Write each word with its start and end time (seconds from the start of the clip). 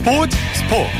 스포츠 0.00 0.34
스포츠. 0.54 0.90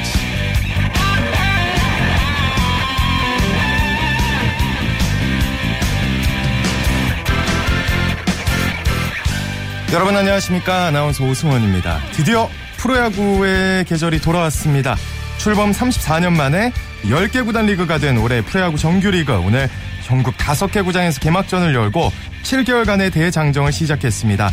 여러분 9.95 10.15
안녕하십니까? 10.15 10.89
아나운서 10.89 11.25
오승원입니다. 11.25 11.99
드디어 12.13 12.51
프로야구의 12.77 13.87
계절이 13.87 14.21
돌아왔습니다. 14.21 14.97
출범 15.39 15.71
34년 15.71 16.35
만에 16.35 16.71
10개 17.05 17.47
구단 17.47 17.65
리그가 17.65 17.97
된 17.97 18.19
올해 18.19 18.43
프로야구 18.43 18.77
정규리그 18.77 19.33
오늘 19.33 19.71
전국 20.05 20.37
5개 20.37 20.85
구장에서 20.85 21.21
개막전을 21.21 21.75
열고 21.75 22.13
7개월간의 22.43 23.15
대장정을 23.15 23.73
시작했습니다. 23.73 24.51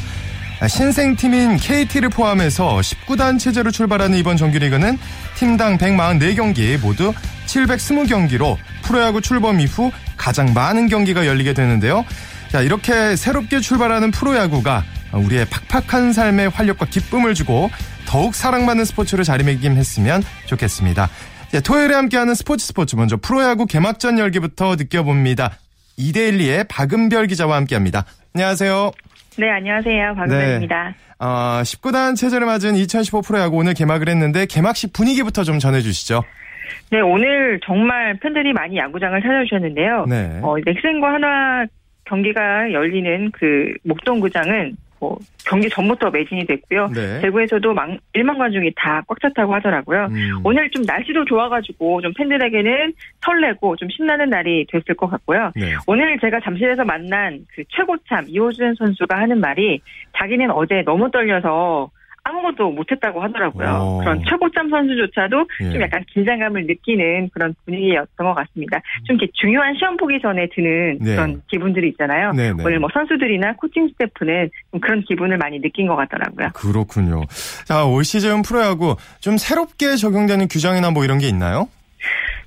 신생팀인 0.65 1.57
KT를 1.57 2.09
포함해서 2.09 2.77
19단 2.77 3.39
체제로 3.39 3.69
출발하는 3.69 4.17
이번 4.17 4.37
정규리그는 4.37 4.97
팀당 5.35 5.77
144경기 5.77 6.79
모두 6.79 7.13
720경기로 7.45 8.57
프로야구 8.81 9.21
출범 9.21 9.59
이후 9.59 9.91
가장 10.17 10.53
많은 10.53 10.87
경기가 10.87 11.27
열리게 11.27 11.53
되는데요. 11.53 12.03
자, 12.49 12.61
이렇게 12.61 13.15
새롭게 13.15 13.59
출발하는 13.59 14.11
프로야구가 14.11 14.83
우리의 15.13 15.45
팍팍한 15.45 16.13
삶에 16.13 16.47
활력과 16.47 16.85
기쁨을 16.87 17.33
주고 17.33 17.69
더욱 18.07 18.33
사랑받는 18.33 18.85
스포츠로 18.85 19.23
자리매김했으면 19.23 20.23
좋겠습니다. 20.47 21.09
네, 21.51 21.61
토요일에 21.61 21.93
함께하는 21.93 22.35
스포츠 22.35 22.65
스포츠 22.65 22.95
먼저 22.95 23.15
프로야구 23.17 23.67
개막전 23.67 24.17
열기부터 24.19 24.75
느껴봅니다. 24.75 25.57
이데일리의 25.97 26.65
박은별 26.67 27.27
기자와 27.27 27.55
함께합니다. 27.57 28.05
안녕하세요. 28.33 28.91
네, 29.39 29.51
안녕하세요. 29.51 30.15
박은별입니다. 30.15 30.83
네. 30.89 30.95
어, 31.19 31.61
19단 31.61 32.15
체제를 32.15 32.47
맞은 32.47 32.75
2015 32.75 33.21
프로야구 33.21 33.57
오늘 33.57 33.75
개막을 33.75 34.09
했는데 34.09 34.47
개막식 34.47 34.93
분위기부터 34.93 35.43
좀 35.43 35.59
전해주시죠. 35.59 36.23
네, 36.91 37.01
오늘 37.01 37.59
정말 37.63 38.17
팬들이 38.19 38.51
많이 38.53 38.77
야구장을 38.77 39.21
찾아주셨는데요. 39.21 40.05
네. 40.09 40.39
어, 40.41 40.55
넥센과 40.65 41.13
하나 41.13 41.65
경기가 42.05 42.71
열리는 42.71 43.31
그 43.31 43.73
목동구장은 43.83 44.75
뭐 44.99 45.17
경기 45.45 45.69
전부터 45.69 46.09
매진이 46.09 46.45
됐고요. 46.45 46.87
네. 46.93 47.21
대구에서도 47.21 47.73
막 47.73 47.89
1만 48.15 48.37
관중이 48.37 48.71
다 48.75 49.01
꽉 49.07 49.19
찼다고 49.21 49.53
하더라고요. 49.55 50.05
음. 50.11 50.41
오늘 50.43 50.69
좀 50.71 50.81
날씨도 50.83 51.25
좋아가지고 51.25 52.01
좀 52.01 52.13
팬들에게는 52.17 52.93
설레고 53.23 53.75
좀 53.77 53.87
신나는 53.89 54.29
날이 54.29 54.65
됐을 54.69 54.95
것 54.95 55.07
같고요. 55.09 55.51
네. 55.55 55.73
오늘 55.87 56.19
제가 56.19 56.39
잠실에서 56.41 56.83
만난 56.83 57.45
그 57.53 57.63
최고참 57.69 58.25
이호준 58.27 58.75
선수가 58.75 59.17
하는 59.17 59.39
말이 59.39 59.79
자기는 60.17 60.51
어제 60.51 60.81
너무 60.85 61.09
떨려서 61.11 61.89
아무것도 62.27 62.71
못했다고 62.71 63.21
하더라고요. 63.21 63.67
오. 63.67 63.71
어. 63.71 63.97
그런 63.99 64.21
최고점 64.27 64.69
선수조차도 64.69 65.45
예. 65.61 65.71
좀 65.71 65.81
약간 65.81 66.03
긴장감을 66.13 66.65
느끼는 66.67 67.29
그런 67.33 67.55
분위기였던 67.65 68.27
것 68.27 68.33
같습니다. 68.33 68.81
좀 69.05 69.15
이렇게 69.15 69.31
중요한 69.33 69.75
시험 69.75 69.97
보기 69.97 70.19
전에 70.21 70.47
드는 70.53 70.99
네. 71.01 71.15
그런 71.15 71.41
기분들이 71.47 71.89
있잖아요. 71.89 72.33
네네. 72.33 72.53
네. 72.53 72.63
오늘 72.63 72.79
뭐 72.79 72.89
선수들이나 72.93 73.53
코칭 73.53 73.87
스태프는 73.89 74.49
그런 74.81 75.01
기분을 75.01 75.37
많이 75.37 75.59
느낀 75.59 75.87
것 75.87 75.95
같더라고요. 75.95 76.49
그렇군요. 76.53 77.23
자, 77.65 77.85
올 77.85 78.03
시즌 78.03 78.41
프로야구 78.41 78.95
좀 79.19 79.37
새롭게 79.37 79.95
적용되는 79.95 80.47
규정이나 80.47 80.91
뭐 80.91 81.03
이런 81.03 81.19
게 81.19 81.27
있나요? 81.27 81.67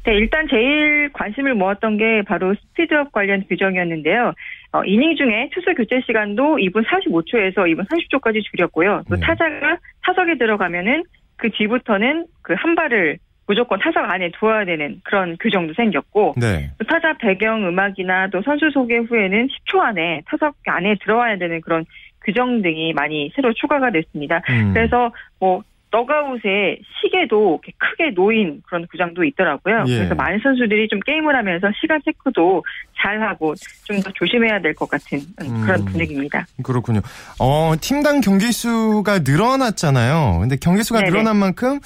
네, 0.05 0.15
일단 0.15 0.47
제일 0.48 1.11
관심을 1.12 1.55
모았던 1.55 1.98
게 1.98 2.22
바로 2.27 2.55
스피드업 2.55 3.12
관련 3.12 3.44
규정이었는데요. 3.47 4.33
어, 4.73 4.85
이닝 4.85 5.17
중에 5.17 5.51
투수 5.53 5.75
교체 5.75 6.01
시간도 6.07 6.57
2분 6.57 6.85
45초에서 6.87 7.56
2분 7.56 7.89
30초까지 7.89 8.43
줄였고요. 8.44 9.03
또 9.09 9.17
네. 9.17 9.21
타자가 9.21 9.78
타석에 10.05 10.39
들어가면은 10.39 11.03
그 11.37 11.50
뒤부터는 11.50 12.27
그 12.43 12.55
한 12.55 12.75
발을 12.75 13.19
무조건 13.47 13.81
타석 13.81 14.09
안에 14.09 14.31
두어야 14.39 14.65
되는 14.65 15.00
그런 15.03 15.37
규정도 15.41 15.75
생겼고 15.75 16.34
네. 16.37 16.71
또 16.78 16.84
타자 16.84 17.15
배경 17.15 17.67
음악이나 17.67 18.28
또 18.28 18.43
선수 18.43 18.71
소개 18.71 18.99
후에는 18.99 19.49
10초 19.49 19.81
안에 19.81 20.22
타석 20.27 20.55
안에 20.67 20.94
들어와야 21.03 21.37
되는 21.37 21.61
그런 21.61 21.84
규정 22.25 22.62
등이 22.62 22.93
많이 22.93 23.33
새로 23.34 23.53
추가가 23.55 23.91
됐습니다. 23.91 24.41
음. 24.50 24.73
그래서 24.73 25.12
뭐 25.41 25.65
너가웃에 25.93 26.78
시계도 27.03 27.61
크게 27.78 28.11
놓인 28.15 28.62
그런 28.67 28.87
구장도 28.87 29.25
있더라고요. 29.25 29.84
예. 29.89 29.97
그래서 29.99 30.15
많은 30.15 30.39
선수들이 30.43 30.89
좀 30.89 31.01
게임을 31.01 31.34
하면서 31.34 31.69
시간 31.81 32.01
체크도 32.05 32.65
잘 33.03 33.21
하고 33.23 33.55
좀 33.84 34.00
더 34.03 34.11
조심해야 34.15 34.61
될 34.61 34.75
것 34.75 34.89
같은 34.89 35.21
그런 35.37 35.81
음, 35.81 35.84
분위기입니다. 35.87 36.47
그렇군요. 36.62 37.00
어, 37.39 37.75
팀당 37.81 38.21
경기 38.21 38.53
수가 38.53 39.19
늘어났잖아요. 39.21 40.39
근데 40.41 40.56
경기 40.56 40.83
수가. 40.83 41.00
늘어난 41.03 41.37
만큼 41.37 41.81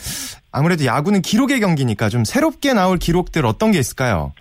아무래도 0.52 0.84
야구는 0.84 1.22
기록의 1.22 1.60
경기니까 1.60 2.08
좀 2.08 2.24
새롭게 2.24 2.72
나올 2.74 2.98
기록들 2.98 3.44
어떤 3.46 3.72
게 3.72 3.78
있을까요? 3.78 4.32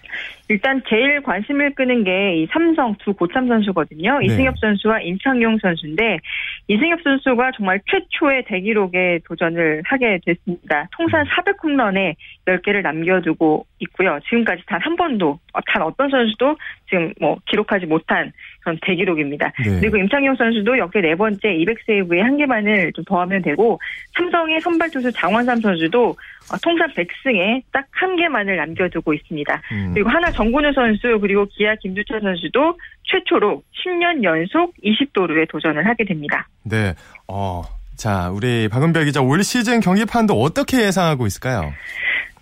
일단 0.49 0.81
제일 0.89 1.21
관심을 1.23 1.73
끄는 1.75 2.03
게 2.03 2.23
이 2.33 2.47
삼성 2.51 2.95
두 2.99 3.13
고참 3.13 3.47
선수거든요. 3.47 4.19
네. 4.19 4.25
이승엽 4.25 4.57
선수와 4.59 5.01
임창용 5.01 5.57
선수인데 5.61 6.19
이승엽 6.67 7.01
선수가 7.03 7.51
정말 7.55 7.79
최초의 7.89 8.45
대기록에 8.45 9.19
도전을 9.25 9.83
하게 9.85 10.19
됐습니다. 10.25 10.87
통산 10.91 11.25
400홈런에 11.25 12.15
10개를 12.45 12.81
남겨두고 12.81 13.65
있고요. 13.79 14.19
지금까지 14.29 14.63
단 14.67 14.83
한 14.83 14.97
번도 14.97 15.39
단 15.65 15.81
어떤 15.81 16.09
선수도 16.09 16.57
지금 16.89 17.13
뭐 17.21 17.37
기록하지 17.45 17.85
못한 17.85 18.33
그런 18.63 18.77
대기록입니다. 18.81 19.51
네. 19.63 19.79
그리고 19.79 19.97
임창용 19.97 20.35
선수도 20.35 20.77
역대 20.77 21.01
네 21.01 21.15
번째 21.15 21.39
200세이브에 21.47 22.19
한 22.19 22.37
개만을 22.37 22.93
좀 22.93 23.03
더하면 23.05 23.41
되고 23.41 23.79
삼성의 24.17 24.61
선발 24.61 24.89
투수 24.91 25.11
장원삼 25.11 25.61
선수도 25.61 26.15
어, 26.51 26.57
통산 26.61 26.89
100승에 26.93 27.63
딱 27.71 27.83
한 28.03 28.17
개만을 28.17 28.57
남겨두고 28.57 29.13
있습니다. 29.13 29.61
음. 29.71 29.91
그리고 29.93 30.09
하나 30.09 30.29
정근우 30.29 30.73
선수 30.73 31.19
그리고 31.21 31.45
기아 31.45 31.75
김두철 31.75 32.21
선수도 32.21 32.77
최초로 33.03 33.63
10년 33.85 34.23
연속 34.23 34.73
20도루에 34.83 35.49
도전을 35.49 35.87
하게 35.87 36.03
됩니다. 36.03 36.47
네. 36.63 36.93
어, 37.29 37.61
자, 37.95 38.29
우리 38.29 38.67
박은별 38.67 39.05
기자 39.05 39.21
올 39.21 39.41
시즌 39.43 39.79
경기 39.79 40.05
판도 40.05 40.33
어떻게 40.33 40.83
예상하고 40.83 41.25
있을까요? 41.27 41.71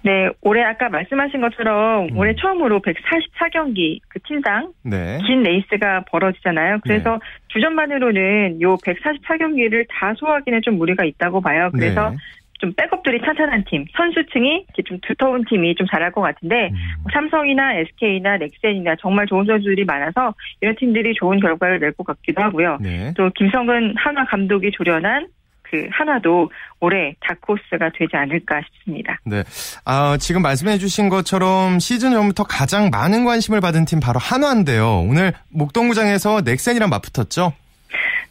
네, 0.03 0.29
올해 0.41 0.63
아까 0.63 0.89
말씀하신 0.89 1.41
것처럼 1.41 2.09
음. 2.09 2.17
올해 2.17 2.33
처음으로 2.35 2.81
144경기 2.81 3.99
그 4.07 4.19
팀당 4.21 4.73
네. 4.83 5.19
긴 5.25 5.43
레이스가 5.43 6.05
벌어지잖아요. 6.09 6.79
그래서 6.83 7.11
네. 7.13 7.19
주전만으로는 7.49 8.61
요 8.61 8.77
144경기를 8.77 9.85
다 9.89 10.13
소화하기는 10.17 10.61
좀 10.63 10.77
무리가 10.77 11.05
있다고 11.05 11.41
봐요. 11.41 11.69
그래서 11.73 12.09
네. 12.09 12.15
좀 12.59 12.73
백업들이 12.73 13.19
탄탄한 13.21 13.63
팀, 13.67 13.85
선수층이 13.97 14.65
좀 14.85 14.99
두터운 15.01 15.43
팀이 15.49 15.73
좀 15.75 15.87
잘할 15.87 16.11
것 16.11 16.21
같은데 16.21 16.69
음. 16.69 16.75
뭐 17.01 17.11
삼성이나 17.11 17.73
SK나 17.73 18.37
넥센이나 18.37 18.95
정말 18.99 19.25
좋은 19.25 19.45
선수들이 19.45 19.83
많아서 19.85 20.35
이런 20.61 20.75
팀들이 20.75 21.13
좋은 21.15 21.39
결과를 21.39 21.79
낼 21.79 21.91
것 21.93 22.05
같기도 22.05 22.41
하고요. 22.41 22.77
네. 22.81 23.13
또 23.17 23.29
김성근 23.35 23.95
한화 23.97 24.25
감독이 24.25 24.71
조련한 24.71 25.27
그 25.71 25.87
하나도 25.89 26.51
올해 26.81 27.15
다코스가 27.21 27.91
되지 27.97 28.15
않을까 28.17 28.61
싶습니다. 28.61 29.17
네. 29.23 29.43
아, 29.85 30.17
지금 30.19 30.41
말씀해 30.41 30.77
주신 30.77 31.07
것처럼 31.07 31.79
시즌 31.79 32.11
전부터 32.11 32.43
가장 32.43 32.89
많은 32.91 33.23
관심을 33.23 33.61
받은 33.61 33.85
팀 33.85 34.01
바로 34.01 34.19
한화인데요. 34.19 34.99
오늘 35.07 35.31
목동구장에서 35.49 36.41
넥센이랑 36.41 36.89
맞붙었죠? 36.89 37.53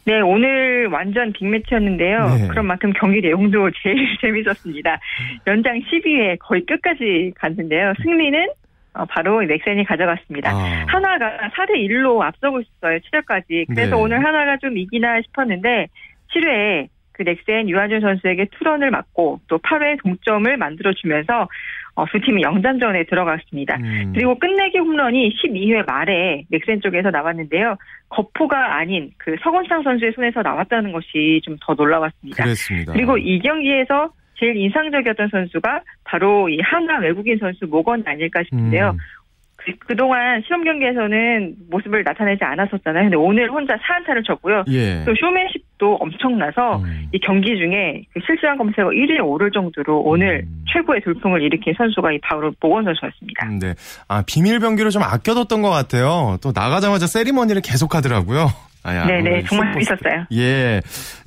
네, 0.03 0.19
오늘 0.19 0.87
완전 0.87 1.33
빅매치였는데요. 1.33 2.29
네. 2.29 2.47
그런 2.47 2.65
만큼 2.65 2.93
경기 2.93 3.21
내용도 3.21 3.69
제일 3.81 4.17
재밌었습니다. 4.21 4.99
연장 5.47 5.79
12회 5.79 6.37
거의 6.39 6.63
끝까지 6.65 7.33
갔는데요. 7.35 7.93
승리는 8.03 8.49
어, 8.93 9.05
바로 9.05 9.41
넥센이 9.41 9.85
가져갔습니다. 9.85 10.51
아. 10.51 10.85
하나가 10.87 11.49
4대 11.55 11.75
1로 11.87 12.21
앞서고 12.21 12.59
있어요. 12.59 12.99
7회까지. 12.99 13.67
그래서 13.67 13.95
네. 13.95 14.01
오늘 14.01 14.23
하나가 14.23 14.57
좀 14.57 14.77
이기나 14.77 15.21
싶었는데 15.21 15.87
7회에 16.35 16.87
그 17.13 17.23
넥센 17.23 17.69
유한준 17.69 18.01
선수에게 18.01 18.47
투런을 18.51 18.91
맞고 18.91 19.41
또 19.47 19.57
8회 19.59 20.01
동점을 20.01 20.57
만들어주면서 20.57 21.47
어, 21.93 22.05
두 22.05 22.21
팀이 22.21 22.41
영장전에 22.41 23.03
들어갔습니다. 23.03 23.75
음. 23.77 24.13
그리고 24.15 24.39
끝내기 24.39 24.77
홈런이 24.77 25.35
12회 25.35 25.85
말에 25.85 26.45
넥센 26.49 26.79
쪽에서 26.81 27.11
나왔는데요. 27.11 27.75
거포가 28.09 28.77
아닌 28.77 29.11
그 29.17 29.35
서건창 29.43 29.83
선수의 29.83 30.13
손에서 30.13 30.41
나왔다는 30.41 30.91
것이 30.91 31.41
좀 31.43 31.57
더 31.61 31.73
놀라웠습니다. 31.73 32.43
그랬습니다. 32.43 32.93
그리고 32.93 33.17
이 33.17 33.39
경기에서 33.39 34.11
제일 34.39 34.55
인상적이었던 34.57 35.29
선수가 35.29 35.81
바로 36.03 36.49
이 36.49 36.59
하나 36.63 36.97
외국인 36.97 37.37
선수 37.37 37.67
모건 37.67 38.03
아닐까 38.05 38.41
싶은데요. 38.43 38.91
음. 38.91 38.97
그, 39.57 39.71
그동안 39.85 40.41
시험 40.47 40.63
경기에서는 40.63 41.55
모습을 41.69 42.03
나타내지 42.03 42.43
않았었잖아요. 42.43 43.03
근데 43.03 43.15
오늘 43.15 43.51
혼자 43.51 43.75
4안타를 43.75 44.25
쳤고요. 44.25 44.63
예. 44.69 45.03
또 45.05 45.13
쇼맨십 45.13 45.63
도 45.81 45.95
엄청나서 45.95 46.77
음. 46.77 47.09
이 47.11 47.19
경기 47.19 47.57
중에 47.57 48.03
그 48.13 48.19
실시간 48.23 48.55
검색어 48.59 48.89
1위에 48.89 49.25
오를 49.25 49.49
정도로 49.49 50.01
오늘 50.01 50.43
음. 50.45 50.63
최고의 50.71 51.01
돌풍을 51.01 51.41
일으킨 51.41 51.73
선수가 51.75 52.11
이 52.11 52.19
바로 52.21 52.51
보건 52.59 52.83
선수였습니다. 52.83 53.47
네. 53.59 53.73
아, 54.07 54.21
비밀 54.27 54.59
병기를 54.59 54.91
좀 54.91 55.01
아껴뒀던 55.01 55.63
것 55.63 55.71
같아요. 55.71 56.37
또 56.43 56.51
나가자마자 56.53 57.07
세리머니를 57.07 57.63
계속 57.63 57.95
하더라고요. 57.95 58.45
아, 58.83 59.05
네네, 59.07 59.43
정말 59.45 59.73
재밌었어요. 59.73 60.25
예. 60.33 60.81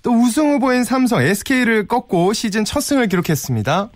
또 0.04 0.12
우승 0.12 0.52
후보인 0.52 0.84
삼성, 0.84 1.20
SK를 1.20 1.88
꺾고 1.88 2.32
시즌 2.32 2.64
첫 2.64 2.78
승을 2.78 3.08
기록했습니다. 3.08 3.90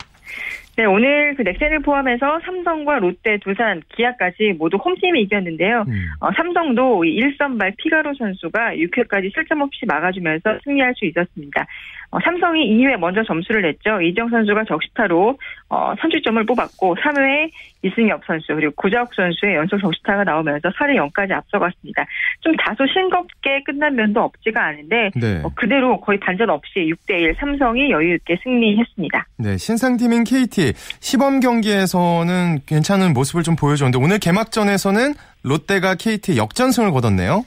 네, 0.78 0.84
오늘 0.84 1.34
그 1.34 1.42
넥센을 1.42 1.80
포함해서 1.80 2.38
삼성과 2.44 3.00
롯데, 3.00 3.38
두산, 3.38 3.82
기아까지 3.96 4.54
모두 4.56 4.76
홈팀이 4.76 5.22
이겼는데요. 5.22 5.84
음. 5.88 6.06
어, 6.20 6.30
삼성도 6.36 7.00
1선발 7.02 7.76
피가로 7.78 8.14
선수가 8.14 8.75
6회까지 8.76 9.34
실점 9.34 9.62
없이 9.62 9.86
막아주면서 9.86 10.60
승리할 10.62 10.94
수 10.94 11.04
있었습니다. 11.06 11.66
어, 12.12 12.19
삼성이 12.22 12.78
2회 12.78 12.96
먼저 12.96 13.25
점수를 13.25 13.62
냈죠. 13.62 14.00
이정 14.02 14.28
선수가 14.28 14.66
적시타로 14.69 15.36
어, 15.70 15.94
선취점을 16.00 16.44
뽑았고 16.46 16.96
3회에 16.96 17.50
이승엽 17.82 18.22
선수 18.26 18.54
그리고 18.54 18.72
구자욱 18.76 19.14
선수의 19.14 19.56
연속 19.56 19.78
적시타가 19.80 20.24
나오면서 20.24 20.70
4대 20.70 20.96
0까지 20.96 21.32
앞서갔습니다. 21.32 22.06
좀 22.40 22.56
다소 22.56 22.86
싱겁게 22.86 23.62
끝난 23.64 23.94
면도 23.94 24.20
없지가 24.20 24.64
않은데 24.64 25.10
네. 25.14 25.42
어, 25.44 25.50
그대로 25.54 26.00
거의 26.00 26.18
반전 26.18 26.50
없이 26.50 26.90
6대 26.90 27.20
1 27.20 27.36
삼성이 27.38 27.90
여유 27.90 28.14
있게 28.14 28.38
승리했습니다. 28.42 29.26
네, 29.36 29.56
신상팀인 29.56 30.24
KT 30.24 30.72
시범 31.00 31.40
경기에서는 31.40 32.60
괜찮은 32.66 33.12
모습을 33.12 33.42
좀 33.42 33.54
보여줬는데 33.54 34.02
오늘 34.02 34.18
개막전에서는 34.18 35.14
롯데가 35.42 35.94
KT 35.94 36.36
역전승을 36.38 36.90
거뒀네요. 36.92 37.44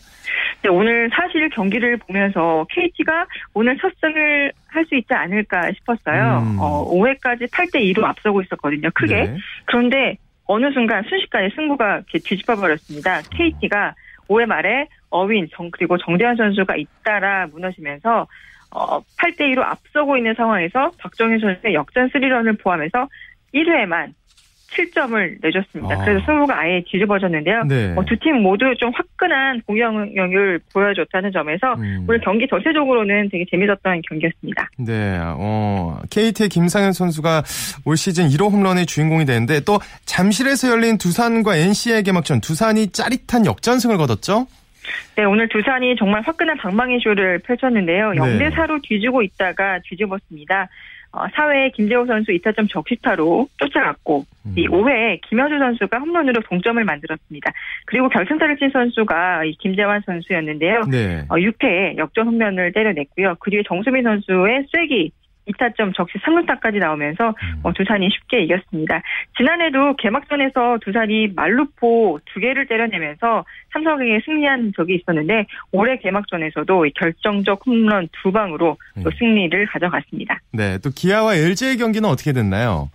네, 0.64 0.70
오늘 0.70 1.10
사실 1.14 1.50
경기를 1.50 1.98
보면서 1.98 2.66
KT가 2.70 3.26
오늘 3.54 3.78
첫 3.80 3.92
승을 4.00 4.52
할 4.68 4.86
수 4.86 4.96
있지 4.96 5.14
않을까 5.14 5.72
싶었어요. 5.74 6.40
음. 6.40 6.58
어, 6.60 6.86
5회까지 6.92 7.50
8대 7.50 7.76
2로 7.94 8.04
앞서고 8.04 8.42
있었거든요. 8.42 8.90
크게. 8.94 9.24
네. 9.24 9.38
그런데 9.66 10.18
어느 10.46 10.72
순간 10.72 11.04
순식간에 11.04 11.50
승부가 11.56 12.02
뒤집어 12.12 12.56
버렸습니다. 12.56 13.22
KT가 13.32 13.94
5회 14.28 14.46
말에 14.46 14.88
어윈 15.10 15.48
정, 15.54 15.70
그리고 15.72 15.98
정대환 15.98 16.36
선수가 16.36 16.76
잇따라 16.78 17.48
무너지면서 17.48 18.28
어, 18.72 19.00
8대 19.00 19.42
2로 19.54 19.60
앞서고 19.60 20.18
있는 20.18 20.34
상황에서 20.36 20.92
박정희 21.00 21.40
선수의 21.40 21.74
역전 21.74 22.10
3런을 22.10 22.62
포함해서 22.62 23.08
1회만 23.54 24.14
7점을 24.72 25.38
내줬습니다. 25.42 25.96
아. 25.96 26.06
그래서 26.06 26.26
승부가 26.26 26.60
아예 26.60 26.84
뒤집어졌는데요. 26.88 27.64
네. 27.66 27.94
어, 27.96 28.06
두팀 28.06 28.42
모두 28.42 28.66
좀 28.78 28.92
화끈한 28.94 29.62
공격력을 29.68 30.60
보여줬다는 30.74 31.32
점에서 31.32 31.74
음. 31.76 32.06
오늘 32.08 32.20
경기 32.22 32.48
전체적으로는 32.48 33.30
되게 33.30 33.46
재밌었던 33.50 34.02
경기였습니다. 34.08 34.70
네, 34.78 35.20
어, 35.22 36.00
KT의 36.10 36.50
김상현 36.50 36.94
선수가 36.94 37.44
올 37.86 37.98
시즌 37.98 38.28
1호 38.30 38.52
홈런의 38.52 38.86
주인공이 38.86 39.26
되는데 39.26 39.60
또 39.62 39.80
잠실에서 40.06 40.70
열린 40.70 40.98
두산과 40.98 41.58
NC의 41.58 42.04
개막전 42.04 42.42
두산이 42.42 42.92
짜릿한 42.92 43.46
역전승을 43.46 43.98
거뒀죠? 43.98 44.48
네, 45.16 45.26
오늘 45.26 45.48
두산이 45.50 45.96
정말 45.98 46.22
화끈한 46.22 46.58
방망이 46.58 47.00
쇼를 47.00 47.40
펼쳤는데요. 47.40 48.12
0대 48.12 48.52
4로 48.54 48.82
뒤지고 48.82 49.22
있다가 49.22 49.80
뒤집었습니다. 49.84 50.70
어, 51.14 51.26
4회에 51.28 51.74
김재호 51.74 52.06
선수 52.06 52.32
2타점 52.32 52.70
적시타로 52.70 53.48
쫓아갔고 53.58 54.26
음. 54.46 54.54
이 54.56 54.68
5회에 54.68 55.20
김현주 55.22 55.60
선수가 55.60 56.00
홈런으로 56.00 56.42
동점을 56.42 56.84
만들었습니다. 56.84 57.52
그리고 57.86 58.08
결승타를 58.10 58.58
친 58.58 58.70
선수가 58.72 59.46
이 59.46 59.54
김재환 59.60 60.02
선수였는데요. 60.06 60.82
네. 60.90 61.26
어, 61.30 61.36
6회에 61.36 61.98
역전 61.98 62.28
홈런을 62.28 62.72
때려냈고요. 62.72 63.36
그 63.40 63.52
뒤에 63.52 63.64
정수민 63.68 64.04
선수의 64.04 64.66
쐐기 64.72 65.12
2타점 65.50 65.96
적시 65.96 66.18
3루타까지 66.20 66.78
나오면서 66.80 67.30
음. 67.30 67.60
어, 67.64 67.74
두산이 67.74 68.10
쉽게 68.12 68.44
이겼습니다. 68.44 69.02
지난해도 69.38 69.96
개막전에서 69.98 70.80
두산이 70.82 71.30
말루포 71.36 72.20
두 72.26 72.40
개를 72.40 72.68
때려내면서 72.68 73.46
삼성에게 73.74 74.22
승리한 74.26 74.74
적이 74.76 74.96
있었는데 74.96 75.46
올해 75.72 75.98
개막전에서도 75.98 76.86
결정적 76.96 77.62
홈런 77.66 78.08
두 78.22 78.32
방으로 78.32 78.78
또 79.04 79.10
음. 79.10 79.12
승리를 79.18 79.66
가져갔습니다. 79.68 80.40
네, 80.52 80.78
또 80.80 80.90
기아와 80.94 81.36
LG의 81.36 81.78
경기는 81.78 82.08
어떻게 82.08 82.34
됐나요? 82.34 82.90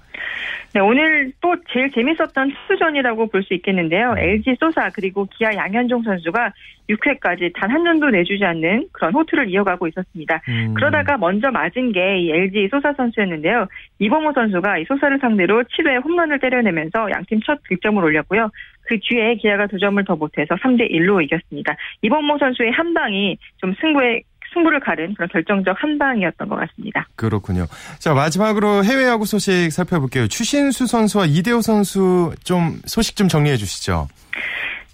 네, 0.75 0.81
오늘 0.81 1.33
또 1.41 1.57
제일 1.73 1.91
재밌었던 1.91 2.53
수전이라고 2.69 3.29
볼 3.29 3.43
수 3.43 3.55
있겠는데요. 3.55 4.15
네. 4.15 4.33
LG 4.33 4.57
소사 4.61 4.91
그리고 4.91 5.27
기아 5.39 5.55
양현종 5.55 6.03
선수가 6.03 6.53
6회까지 6.91 7.53
단 7.55 7.71
한 7.71 7.85
점도 7.85 8.11
내주지 8.11 8.45
않는 8.45 8.89
그런 8.93 9.13
호투를 9.15 9.49
이어가고 9.51 9.87
있었습니다. 9.89 10.41
음. 10.49 10.75
그러다가 10.75 11.17
먼저 11.17 11.51
맞은 11.51 11.93
게 11.93 12.19
이 12.19 12.31
LG 12.31 12.69
소사 12.71 12.93
선수였는데요. 12.93 13.67
이범호 13.99 14.33
선수가 14.33 14.79
이 14.79 14.85
소사를 14.85 15.19
상대로 15.19 15.63
7회 15.63 16.03
홈런을 16.05 16.39
때려내면서 16.41 17.11
양팀 17.11 17.41
첫 17.47 17.59
득점을 17.69 18.03
올렸고요. 18.03 18.51
그 18.83 18.99
뒤에 19.01 19.35
기아가 19.37 19.67
두 19.67 19.79
점을 19.79 20.03
더 20.05 20.15
못해서 20.17 20.55
3대 20.57 20.91
1로 20.91 21.23
이겼습니다. 21.25 21.75
이범호 22.03 22.39
선수의 22.39 22.71
한 22.73 22.95
방이 22.95 23.37
좀 23.59 23.75
승부에 23.81 24.23
승부를 24.57 24.81
가른 24.81 25.13
그런 25.15 25.29
결정적 25.29 25.77
한 25.79 25.99
방이었던 25.99 26.49
것 26.49 26.57
같습니다. 26.57 27.07
그렇군요. 27.15 27.67
자 27.99 28.15
마지막으로 28.15 28.85
해외 28.85 29.07
야구 29.07 29.27
소식 29.27 29.71
살펴볼게요. 29.71 30.29
추신수 30.29 30.87
선수와 30.87 31.27
이대호 31.27 31.61
선수 31.61 32.33
좀 32.43 32.81
소식 32.87 33.17
좀 33.17 33.29
정리해 33.29 33.57
주시죠. 33.57 34.09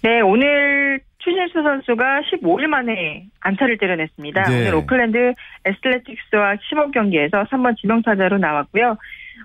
네 0.03 0.19
오늘 0.21 0.99
추신수 1.19 1.63
선수가 1.63 2.21
15일 2.31 2.67
만에 2.67 3.25
안타를 3.39 3.77
때려냈습니다. 3.77 4.43
네. 4.43 4.61
오늘 4.61 4.75
오클랜드 4.75 5.33
에스틀레틱스와 5.63 6.57
시범 6.67 6.91
경기에서 6.91 7.45
3번 7.45 7.77
지명타자로 7.77 8.37
나왔고요. 8.39 8.97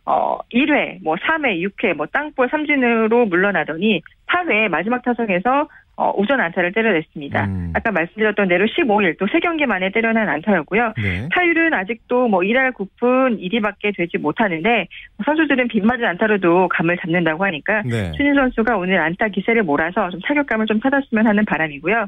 어, 0.05 0.39
1회, 0.53 1.03
뭐 1.03 1.15
3회, 1.17 1.63
6회, 1.63 1.95
뭐 1.95 2.07
땅볼 2.07 2.49
삼진으로 2.51 3.27
물러나더니 3.27 4.03
8회 4.27 4.69
마지막 4.69 5.03
타석에서 5.03 5.69
어, 5.99 6.13
우전 6.17 6.41
안타를 6.41 6.73
때려냈습니다. 6.73 7.45
음. 7.47 7.73
아까 7.75 7.91
말씀드렸던 7.91 8.47
대로 8.47 8.67
15일 8.67 9.19
또 9.19 9.27
3경기 9.27 9.67
만에 9.67 9.91
때려낸 9.91 10.29
안타였고요. 10.29 10.93
네. 10.97 11.29
타율은 11.35 11.75
아직도 11.75 12.29
뭐 12.29 12.41
1할 12.41 12.73
9푼 12.73 13.41
1위밖에 13.41 13.97
되지 13.97 14.17
못하는데 14.19 14.87
선수들은 15.27 15.67
빗맞은 15.67 16.05
안타로도 16.05 16.69
감을 16.69 16.99
잡는다고 16.99 17.45
하니까 17.45 17.83
네. 17.83 18.13
추진 18.13 18.33
선수가 18.33 18.77
오늘 18.77 19.01
안타 19.01 19.27
기세를 19.27 19.65
몰아서 19.65 20.09
좀 20.11 20.21
타격감을 20.21 20.67
좀 20.67 20.81
찾았으면 20.81 21.27
하는 21.27 21.45
바람이고요. 21.45 22.07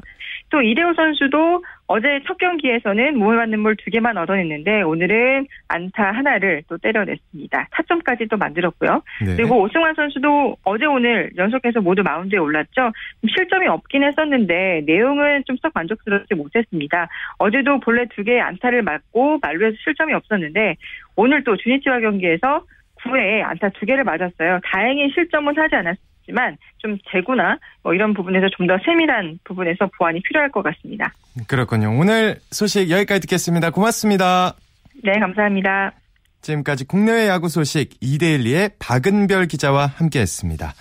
또 0.51 0.61
이대호 0.61 0.93
선수도 0.93 1.63
어제 1.87 2.21
첫 2.27 2.37
경기에서는 2.37 3.17
몸에 3.17 3.37
맞는 3.37 3.63
볼 3.63 3.75
두 3.77 3.89
개만 3.89 4.17
얻어냈는데 4.17 4.81
오늘은 4.81 5.47
안타 5.69 6.11
하나를 6.11 6.63
또 6.67 6.77
때려냈습니다. 6.77 7.67
타점까지 7.71 8.27
또 8.27 8.37
만들었고요. 8.37 9.01
네. 9.25 9.35
그리고 9.37 9.61
오승환 9.61 9.95
선수도 9.95 10.57
어제 10.63 10.85
오늘 10.85 11.31
연속해서 11.37 11.81
모두 11.81 12.03
마운드에 12.03 12.37
올랐죠. 12.37 12.91
실점이 13.27 13.67
없긴 13.67 14.03
했었는데 14.03 14.83
내용은 14.85 15.43
좀 15.47 15.55
썩 15.61 15.71
만족스럽지 15.73 16.33
못했습니다. 16.35 17.07
어제도 17.37 17.79
본래 17.79 18.05
두 18.15 18.23
개의 18.23 18.41
안타를 18.41 18.81
맞고 18.81 19.39
말루에서 19.41 19.77
실점이 19.83 20.13
없었는데 20.13 20.75
오늘 21.15 21.43
또 21.43 21.55
주니치와 21.55 21.99
경기에서 21.99 22.65
9회에 23.03 23.41
안타 23.43 23.69
두 23.69 23.85
개를 23.85 24.03
맞았어요. 24.03 24.59
다행히 24.71 25.09
실점은 25.13 25.57
하지 25.57 25.75
않았습니다. 25.75 26.10
있지만 26.31 26.57
좀 26.79 26.97
재구나 27.11 27.57
뭐 27.83 27.93
이런 27.93 28.13
부분에서 28.13 28.47
좀 28.57 28.67
더 28.67 28.77
세밀한 28.85 29.39
부분에서 29.43 29.89
보완이 29.97 30.21
필요할 30.21 30.49
것 30.51 30.63
같습니다. 30.63 31.11
그렇군요. 31.47 31.91
오늘 31.97 32.37
소식 32.51 32.89
여기까지 32.89 33.21
듣겠습니다. 33.21 33.71
고맙습니다. 33.71 34.53
네, 35.03 35.19
감사합니다. 35.19 35.91
지금까지 36.41 36.85
국내외 36.85 37.27
야구 37.27 37.49
소식 37.49 37.97
이데일리의 38.01 38.71
박은별 38.79 39.47
기자와 39.47 39.87
함께했습니다. 39.87 40.73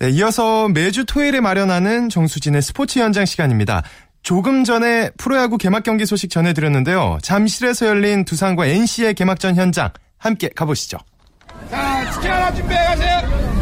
네, 0.00 0.10
이어서 0.10 0.68
매주 0.68 1.04
토요일에 1.06 1.40
마련하는 1.40 2.08
정수진의 2.08 2.62
스포츠 2.62 2.98
현장 2.98 3.26
시간입니다. 3.26 3.82
조금 4.22 4.64
전에 4.64 5.10
프로야구 5.16 5.56
개막 5.58 5.82
경기 5.82 6.04
소식 6.06 6.30
전해드렸는데요. 6.30 7.18
잠실에서 7.22 7.86
열린 7.86 8.24
두산과 8.24 8.66
NC의 8.66 9.14
개막전 9.14 9.54
현장 9.56 9.90
함께 10.18 10.48
가보시죠. 10.54 10.98
자, 11.70 12.10
치킨 12.12 12.30
하나 12.30 12.52
준비해 12.52 12.84
가세요. 12.84 13.59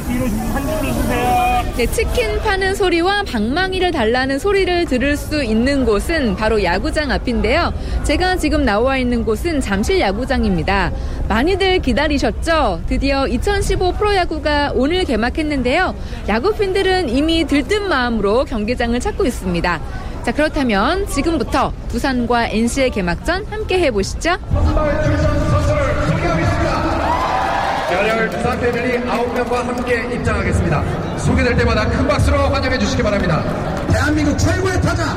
줄 0.00 0.28
서세요. 0.28 0.28
뒤로 0.28 0.52
한줄 0.52 0.92
서세요. 0.92 1.54
네, 1.76 1.86
치킨 1.86 2.38
파는 2.38 2.76
소리와 2.76 3.24
방망이를 3.24 3.90
달라는 3.90 4.38
소리를 4.38 4.84
들을 4.84 5.16
수 5.16 5.42
있는 5.42 5.84
곳은 5.84 6.36
바로 6.36 6.62
야구장 6.62 7.10
앞인데요. 7.10 7.74
제가 8.04 8.36
지금 8.36 8.64
나와 8.64 8.96
있는 8.96 9.24
곳은 9.24 9.60
잠실 9.60 9.98
야구장입니다. 9.98 10.92
많이들 11.28 11.80
기다리셨죠? 11.80 12.82
드디어 12.86 13.26
2015 13.26 13.92
프로야구가 13.94 14.72
오늘 14.76 15.04
개막했는데요. 15.04 15.96
야구팬들은 16.28 17.08
이미 17.08 17.44
들뜬 17.44 17.88
마음으로 17.88 18.44
경기장을 18.44 18.98
찾고 19.00 19.24
있습니다. 19.24 19.80
자, 20.24 20.32
그렇다면 20.32 21.06
지금부터 21.08 21.72
부산과 21.88 22.48
NC의 22.48 22.90
개막전 22.90 23.46
함께 23.50 23.80
해보시죠. 23.80 24.38
열혈 28.08 28.30
두산 28.30 28.60
패밀리 28.60 28.98
9명과 29.04 29.52
함께 29.64 30.14
입장하겠습니다. 30.14 31.18
소개될 31.18 31.56
때마다 31.56 31.88
큰 31.88 32.06
박수로 32.06 32.36
환영해 32.38 32.78
주시기 32.78 33.02
바랍니다. 33.02 33.42
대한민국 33.90 34.38
최고의 34.38 34.80
타자, 34.82 35.16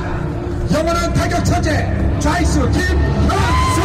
영원한 0.73 1.13
타격 1.13 1.43
천재, 1.43 1.71
좌익수 2.19 2.61
김현수! 2.71 3.81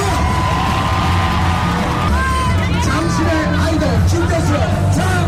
잠실의 2.85 3.32
아이돌 3.64 3.88
김교수 4.06 4.52
장 4.94 5.22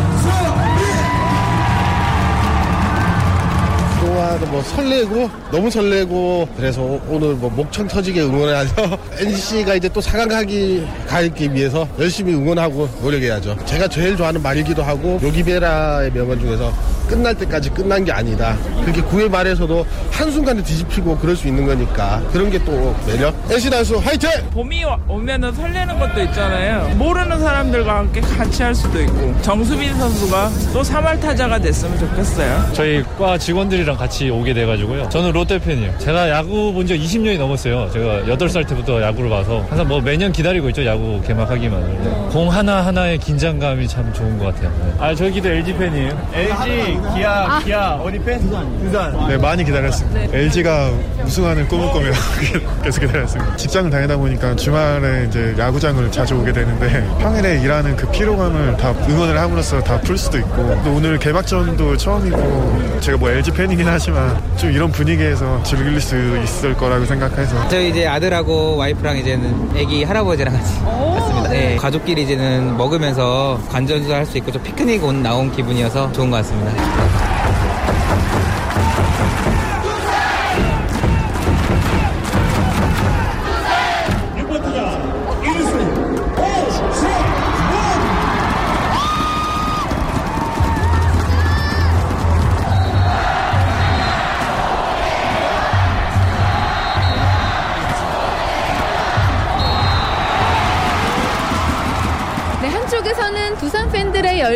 뭐 4.50 4.62
설레고 4.62 5.30
너무 5.50 5.70
설레고 5.70 6.48
그래서 6.56 6.82
오늘 7.08 7.34
뭐 7.34 7.50
목청 7.50 7.86
터지게 7.86 8.22
응원해서 8.22 8.98
NC가 9.20 9.74
이제 9.74 9.88
또 9.88 10.00
4강 10.00 10.28
가기 10.28 10.86
가기 11.06 11.52
위해서 11.52 11.86
열심히 11.98 12.34
응원하고 12.34 12.88
노력해야죠. 13.02 13.56
제가 13.64 13.88
제일 13.88 14.16
좋아하는 14.16 14.42
말이기도 14.42 14.82
하고 14.82 15.18
요기베라의 15.22 16.12
명언 16.12 16.40
중에서 16.40 16.72
끝날 17.06 17.34
때까지 17.34 17.70
끝난 17.70 18.04
게 18.04 18.12
아니다. 18.12 18.56
그렇게 18.82 19.00
9회 19.02 19.30
말에서도 19.30 19.86
한순간에 20.10 20.62
뒤집히고 20.62 21.18
그럴 21.18 21.36
수 21.36 21.46
있는 21.48 21.66
거니까 21.66 22.22
그런 22.32 22.50
게 22.50 22.58
또 22.64 22.96
매력. 23.06 23.34
단수 23.48 23.96
화이팅! 23.98 24.30
봄이 24.52 24.84
오면은 25.08 25.52
설레는 25.52 25.98
것도 25.98 26.22
있잖아요. 26.22 26.94
모르는 26.96 27.40
사람들과 27.40 27.98
함께 27.98 28.20
같이 28.20 28.62
할 28.62 28.74
수도 28.74 29.00
있고 29.02 29.34
정수빈 29.42 29.94
선수가 29.96 30.50
또 30.72 30.80
3할 30.82 31.20
타자가 31.20 31.58
됐으면 31.58 31.98
좋겠어요. 31.98 32.70
저희 32.72 33.02
과 33.18 33.36
직원들이랑 33.36 33.96
같이 33.96 34.30
오게 34.30 34.54
돼가지고요. 34.54 35.08
저는 35.10 35.32
롯데 35.32 35.58
팬이에요. 35.58 35.98
제가 35.98 36.30
야구 36.30 36.72
본 36.72 36.84
지 36.86 36.98
20년이 36.98 37.38
넘었어요. 37.38 37.90
제가 37.92 38.22
8살 38.34 38.66
때부터 38.68 39.00
야구를 39.02 39.28
봐서 39.30 39.64
항상 39.68 39.88
뭐 39.88 40.00
매년 40.00 40.30
기다리고 40.32 40.68
있죠. 40.68 40.84
야구 40.86 41.20
개막하기만을. 41.26 41.88
네. 42.04 42.10
공 42.30 42.50
하나하나의 42.52 43.18
긴장감이 43.18 43.88
참 43.88 44.12
좋은 44.12 44.38
것 44.38 44.46
같아요. 44.54 44.70
네. 44.84 44.94
아, 44.98 45.14
저기도 45.14 45.48
LG 45.48 45.74
팬이에요. 45.74 46.28
LG, 46.34 46.93
기아, 47.14 47.56
아. 47.56 47.60
기아, 47.60 47.94
어디 47.94 48.18
팬? 48.18 48.40
두산. 48.40 48.78
두산. 48.80 49.28
네, 49.28 49.36
많이 49.36 49.64
기다렸습니다. 49.64 50.20
네. 50.20 50.28
LG가 50.32 50.90
우승하는 51.24 51.66
꿈을 51.68 51.90
꾸며 51.90 52.10
계속 52.82 53.00
기다렸습니다. 53.00 53.56
직장 53.56 53.88
다니다 53.90 54.16
보니까 54.16 54.54
주말에 54.56 55.26
이제 55.28 55.54
야구장을 55.58 56.10
자주 56.12 56.34
오게 56.36 56.52
되는데 56.52 57.06
평일에 57.20 57.60
일하는 57.60 57.96
그 57.96 58.10
피로감을 58.10 58.76
다 58.76 58.92
응원을 59.08 59.38
함으로써 59.38 59.80
다 59.82 59.94
풀 60.04 60.18
수도 60.18 60.36
있고 60.38 60.80
또 60.84 60.94
오늘 60.96 61.18
개막전도 61.18 61.96
처음이고 61.96 62.98
제가 63.00 63.16
뭐 63.16 63.30
LG 63.30 63.52
팬이긴 63.52 63.86
하지만 63.88 64.38
좀 64.56 64.70
이런 64.70 64.90
분위기에서 64.92 65.62
즐길 65.62 65.98
수 66.00 66.14
있을 66.42 66.74
거라고 66.74 67.06
생각해서 67.06 67.68
저희 67.68 67.88
이제 67.90 68.06
아들하고 68.06 68.76
와이프랑 68.76 69.16
이제는 69.18 69.70
애기 69.76 70.04
할아버지랑 70.04 70.52
같이 70.52 70.74
갔습니다. 70.84 71.43
네. 71.54 71.76
가족끼리 71.76 72.22
이제는 72.22 72.76
먹으면서 72.76 73.60
관전도 73.70 74.12
할 74.12 74.24
수 74.26 74.38
있고 74.38 74.50
좀 74.50 74.62
피크닉 74.62 75.04
온 75.04 75.22
나온 75.22 75.52
기분이어서 75.52 76.10
좋은 76.12 76.30
것 76.30 76.38
같습니다. 76.38 77.23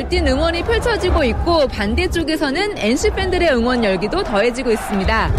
열띤 0.09 0.27
응원이 0.27 0.63
펼쳐지고 0.63 1.23
있고 1.25 1.69
반대쪽에서는 1.69 2.79
NC 2.79 3.11
팬들의 3.11 3.51
응원 3.55 3.85
열기도 3.85 4.23
더해지고 4.23 4.73
있습니다. 4.73 5.31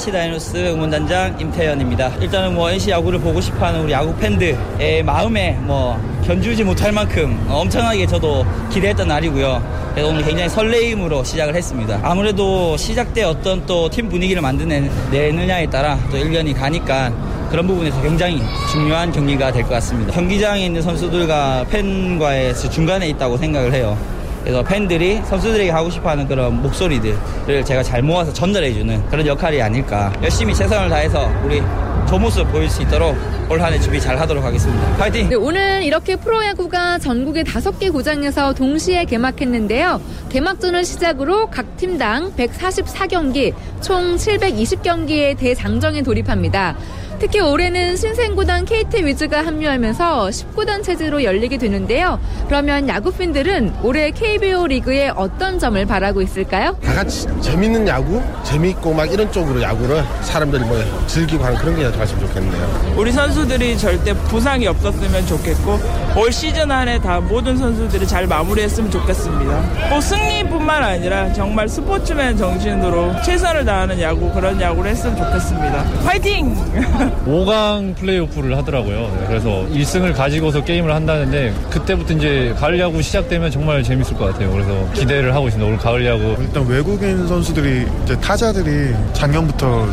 NC 0.00 0.12
다이노스 0.12 0.56
응원단장 0.56 1.38
임태현입니다. 1.38 2.08
일단은 2.22 2.54
뭐 2.54 2.70
NC 2.70 2.88
야구를 2.90 3.18
보고 3.18 3.38
싶어하는 3.38 3.82
우리 3.82 3.92
야구 3.92 4.16
팬들의 4.16 5.02
마음에 5.04 5.58
뭐 5.60 6.00
견주지 6.24 6.64
못할 6.64 6.90
만큼 6.90 7.38
엄청나게 7.50 8.06
저도 8.06 8.46
기대했던 8.72 9.06
날이고요. 9.08 9.90
그래서 9.92 10.08
오늘 10.08 10.24
굉장히 10.24 10.48
설레임으로 10.48 11.22
시작을 11.22 11.54
했습니다. 11.54 12.00
아무래도 12.02 12.78
시작 12.78 13.12
때 13.12 13.24
어떤 13.24 13.66
또 13.66 13.90
팀 13.90 14.08
분위기를 14.08 14.40
만드느냐에 14.40 15.66
따라 15.66 15.98
또 16.10 16.16
1년이 16.16 16.56
가니까 16.56 17.12
그런 17.50 17.66
부분에서 17.66 18.00
굉장히 18.00 18.40
중요한 18.72 19.12
경기가 19.12 19.52
될 19.52 19.64
것 19.64 19.68
같습니다. 19.68 20.14
경기장에 20.14 20.64
있는 20.64 20.80
선수들과 20.80 21.66
팬과의 21.68 22.54
중간에 22.56 23.06
있다고 23.10 23.36
생각을 23.36 23.74
해요. 23.74 23.98
그래서 24.42 24.62
팬들이 24.62 25.20
선수들에게 25.24 25.70
하고 25.70 25.90
싶어하는 25.90 26.26
그런 26.26 26.62
목소리들을 26.62 27.64
제가 27.64 27.82
잘 27.82 28.02
모아서 28.02 28.32
전달해주는 28.32 29.06
그런 29.08 29.26
역할이 29.26 29.60
아닐까. 29.60 30.12
열심히 30.22 30.54
최선을 30.54 30.88
다해서 30.88 31.30
우리 31.44 31.62
저 32.08 32.18
모습 32.18 32.50
보일 32.50 32.68
수 32.68 32.82
있도록 32.82 33.16
올 33.48 33.60
한해 33.60 33.78
준비 33.78 34.00
잘 34.00 34.18
하도록 34.18 34.42
하겠습니다. 34.42 34.96
파이팅! 34.96 35.28
네, 35.28 35.36
오늘 35.36 35.82
이렇게 35.84 36.16
프로야구가 36.16 36.98
전국의 36.98 37.44
다섯 37.44 37.78
개 37.78 37.90
구장에서 37.90 38.52
동시에 38.52 39.04
개막했는데요. 39.04 40.00
개막전을 40.28 40.84
시작으로 40.84 41.50
각 41.50 41.76
팀당 41.76 42.32
144경기, 42.34 43.54
총 43.80 44.16
720경기의 44.16 45.38
대장정에 45.38 46.02
돌입합니다. 46.02 46.76
특히 47.20 47.38
올해는 47.38 47.96
신생구단 47.96 48.64
KT 48.64 49.04
위즈가 49.04 49.44
합류하면서 49.44 50.28
19단 50.30 50.82
체제로 50.82 51.22
열리게 51.22 51.58
되는데요. 51.58 52.18
그러면 52.48 52.88
야구 52.88 53.12
팬들은 53.12 53.74
올해 53.82 54.10
KBO 54.10 54.66
리그에 54.66 55.10
어떤 55.14 55.58
점을 55.58 55.84
바라고 55.84 56.22
있을까요? 56.22 56.78
다 56.82 56.94
같이 56.94 57.26
재밌는 57.42 57.86
야구, 57.86 58.22
재밌고 58.44 58.94
막 58.94 59.12
이런 59.12 59.30
쪽으로 59.30 59.60
야구를 59.60 60.02
사람들이 60.22 60.64
뭐 60.64 60.82
즐기고 61.06 61.44
하는 61.44 61.58
그런 61.58 61.76
게 61.76 61.84
가졌으면 61.84 62.26
좋겠네요. 62.26 62.94
우리 62.96 63.12
선수들이 63.12 63.76
절대 63.76 64.14
부상이 64.14 64.66
없었으면 64.66 65.26
좋겠고 65.26 65.78
올 66.16 66.32
시즌 66.32 66.70
안에 66.70 67.00
다 67.00 67.20
모든 67.20 67.58
선수들이 67.58 68.06
잘 68.08 68.26
마무리했으면 68.26 68.90
좋겠습니다. 68.90 69.90
뭐 69.90 70.00
승리뿐만 70.00 70.82
아니라 70.82 71.30
정말 71.34 71.68
스포츠맨 71.68 72.38
정신으로 72.38 73.20
최선을 73.22 73.66
다하는 73.66 74.00
야구 74.00 74.32
그런 74.32 74.58
야구를 74.58 74.90
했으면 74.92 75.16
좋겠습니다. 75.18 75.84
파이팅! 76.02 76.56
5강 77.26 77.94
플레이오프를 77.96 78.56
하더라고요. 78.58 79.00
네, 79.20 79.24
그래서 79.28 79.48
1승을 79.72 80.14
가지고서 80.14 80.64
게임을 80.64 80.92
한다는데 80.94 81.52
그때부터 81.70 82.14
이제 82.14 82.54
가을 82.58 82.78
야구 82.78 83.00
시작되면 83.02 83.50
정말 83.50 83.82
재밌을 83.82 84.16
것 84.16 84.26
같아요. 84.32 84.50
그래서 84.50 84.70
기대를 84.94 85.34
하고 85.34 85.46
있습니다. 85.48 85.66
오늘 85.66 85.78
가을 85.78 86.04
야구. 86.06 86.36
일단 86.40 86.66
외국인 86.66 87.26
선수들이 87.28 87.86
이제 88.04 88.16
타자들이 88.20 88.94
작년부터 89.12 89.86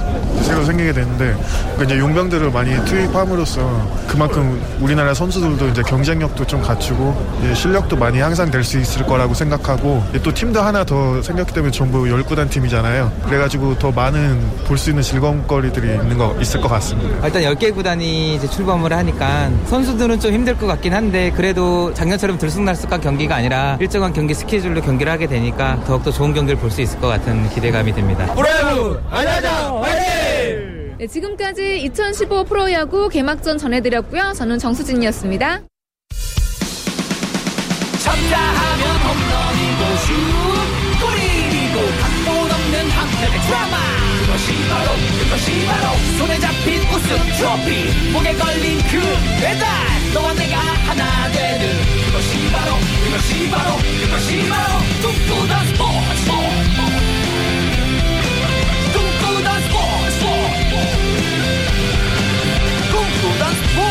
새로 0.43 0.63
생기게 0.63 0.93
됐는데 0.93 1.35
그러니까 1.75 1.83
이제 1.83 1.97
용병들을 1.99 2.51
많이 2.51 2.75
투입함으로써 2.85 3.87
그만큼 4.07 4.61
우리나라 4.79 5.13
선수들도 5.13 5.67
이제 5.69 5.81
경쟁력도 5.81 6.45
좀 6.47 6.61
갖추고 6.61 7.15
실력도 7.55 7.95
많이 7.97 8.19
향상될 8.19 8.63
수 8.63 8.79
있을 8.79 9.05
거라고 9.05 9.33
생각하고 9.33 10.03
또 10.23 10.33
팀도 10.33 10.61
하나 10.61 10.83
더 10.83 11.21
생겼기 11.21 11.53
때문에 11.53 11.71
전부 11.71 12.03
10구단 12.03 12.49
팀이잖아요. 12.49 13.11
그래가지고 13.25 13.77
더 13.79 13.91
많은 13.91 14.39
볼 14.65 14.77
수 14.77 14.91
있는 14.91 15.01
즐거움거리들이 15.01 15.87
있는 15.87 16.17
거 16.19 16.35
있을 16.39 16.61
것 16.61 16.67
같습니다. 16.69 17.06
일단 17.23 17.41
10개 17.43 17.73
구단이 17.73 18.35
이제 18.35 18.47
출범을 18.47 18.93
하니까 18.93 19.49
선수들은 19.65 20.19
좀 20.19 20.33
힘들 20.33 20.57
것 20.57 20.67
같긴 20.67 20.93
한데 20.93 21.31
그래도 21.35 21.93
작년처럼 21.93 22.37
들쑥날쑥한 22.37 23.01
경기가 23.01 23.35
아니라 23.35 23.77
일정한 23.79 24.13
경기 24.13 24.33
스케줄로 24.33 24.81
경기를 24.81 25.11
하게 25.11 25.27
되니까 25.27 25.79
더욱더 25.85 26.11
좋은 26.11 26.33
경기를 26.33 26.59
볼 26.59 26.67
수 26.71 26.81
있을 26.81 26.99
것 26.99 27.07
같은 27.07 27.49
기대감이 27.49 27.93
듭니다. 27.93 28.25
프로야구 28.35 28.99
안녕하자 29.09 29.73
화이팅! 29.81 30.95
네, 30.99 31.07
지금까지 31.07 31.79
2015 31.81 32.43
프로야구 32.43 33.07
개막전 33.09 33.57
전해드렸고요. 33.57 34.33
저는 34.35 34.59
정수진이었습니다. 34.59 35.61
쳤다 38.03 38.37
하면 38.39 38.97
홈런이고 39.03 39.97
슛 39.97 40.13
골이고 41.01 41.75
각본 42.01 42.51
없는 42.51 42.89
한편의 42.89 43.39
드라마 43.47 44.06
그것이 44.27 44.51
바로 44.67 44.91
그것이 45.23 45.65
바로 45.65 45.95
손에 46.17 46.37
잡힌 46.37 46.81
우승 46.81 47.17
트로피 47.37 48.11
목에 48.11 48.33
걸린 48.33 48.77
그 48.79 48.99
배달 49.39 49.65
너와 50.13 50.33
내가 50.33 50.57
하나 50.59 51.31
되는 51.31 51.81
그것이 52.07 52.51
바로 52.51 52.73
그것이 53.05 53.49
바로 53.49 53.77
그것이 53.77 54.49
바로 54.49 54.79
꿈꾸던 55.01 55.65
스포츠 55.67 56.25
꿈꾸던 58.93 59.61
스포츠 59.61 60.25
꿈꾸던 62.91 63.53
스포츠 63.55 63.87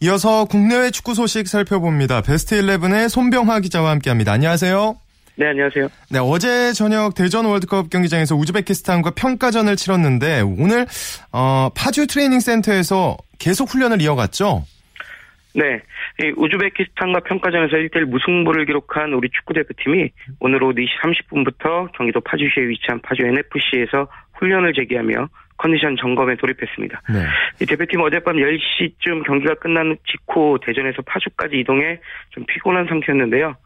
이어서 0.00 0.46
국내외 0.46 0.90
축구 0.90 1.14
소식 1.14 1.46
살펴봅니다. 1.46 2.22
베스트 2.22 2.58
11의 2.58 3.10
손병화 3.10 3.60
기자와 3.60 3.90
함께합니다. 3.90 4.32
안녕하세요. 4.32 4.96
네, 5.40 5.46
안녕하세요. 5.46 5.88
네, 6.10 6.18
어제 6.20 6.74
저녁 6.74 7.14
대전 7.14 7.46
월드컵 7.46 7.88
경기장에서 7.88 8.36
우즈베키스탄과 8.36 9.12
평가전을 9.12 9.74
치렀는데 9.74 10.42
오늘 10.42 10.84
어, 11.32 11.70
파주 11.74 12.08
트레이닝 12.08 12.40
센터에서 12.40 13.16
계속 13.38 13.72
훈련을 13.72 14.02
이어갔죠? 14.02 14.64
네. 15.54 15.80
우즈베키스탄과 16.36 17.20
평가전에서 17.20 17.74
1대1 17.74 18.04
무승부를 18.04 18.66
기록한 18.66 19.14
우리 19.14 19.30
축구대표팀이 19.30 20.10
오늘 20.40 20.62
오후 20.62 20.74
4시 20.74 20.88
30분부터 21.02 21.90
경기도 21.92 22.20
파주시에 22.20 22.68
위치한 22.68 23.00
파주 23.00 23.22
NFC에서 23.22 24.08
훈련을 24.34 24.74
재개하며 24.74 25.26
컨디션 25.56 25.96
점검에 25.96 26.36
돌입했습니다. 26.36 27.00
네. 27.08 27.24
이 27.62 27.66
대표팀 27.66 28.02
어젯밤 28.02 28.36
10시쯤 28.36 29.26
경기가 29.26 29.54
끝난 29.54 29.96
직후 30.06 30.58
대전에서 30.62 31.00
파주까지 31.02 31.60
이동해 31.60 31.98
좀 32.30 32.44
피곤한 32.46 32.86
상태였는데요. 32.88 33.56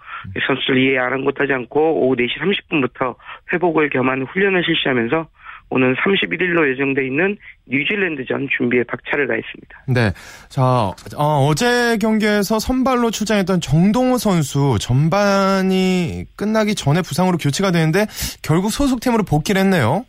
선수들 0.47 0.79
이해 0.79 0.99
아랑곳하지 0.99 1.53
않고 1.53 2.07
오후 2.07 2.17
4시 2.17 2.39
30분부터 2.41 3.17
회복을 3.53 3.91
겸한 3.91 4.23
훈련을 4.23 4.63
실시하면서 4.65 5.29
오는 5.71 5.95
31일로 5.95 6.71
예정돼 6.71 7.07
있는 7.07 7.37
뉴질랜드전 7.67 8.49
준비에 8.57 8.85
박차를 8.85 9.27
가했습니다. 9.27 9.85
네. 9.89 10.13
자, 10.49 10.93
어, 11.17 11.55
제 11.57 11.97
경기에서 11.99 12.59
선발로 12.59 13.11
출장했던 13.11 13.61
정동호 13.61 14.19
선수 14.19 14.77
전반이 14.81 16.25
끝나기 16.37 16.75
전에 16.75 17.01
부상으로 17.03 17.39
교체가 17.39 17.71
되는데 17.71 18.07
결국 18.43 18.71
소속팀으로 18.71 19.25
복귀를 19.25 19.63
했네요. 19.63 20.05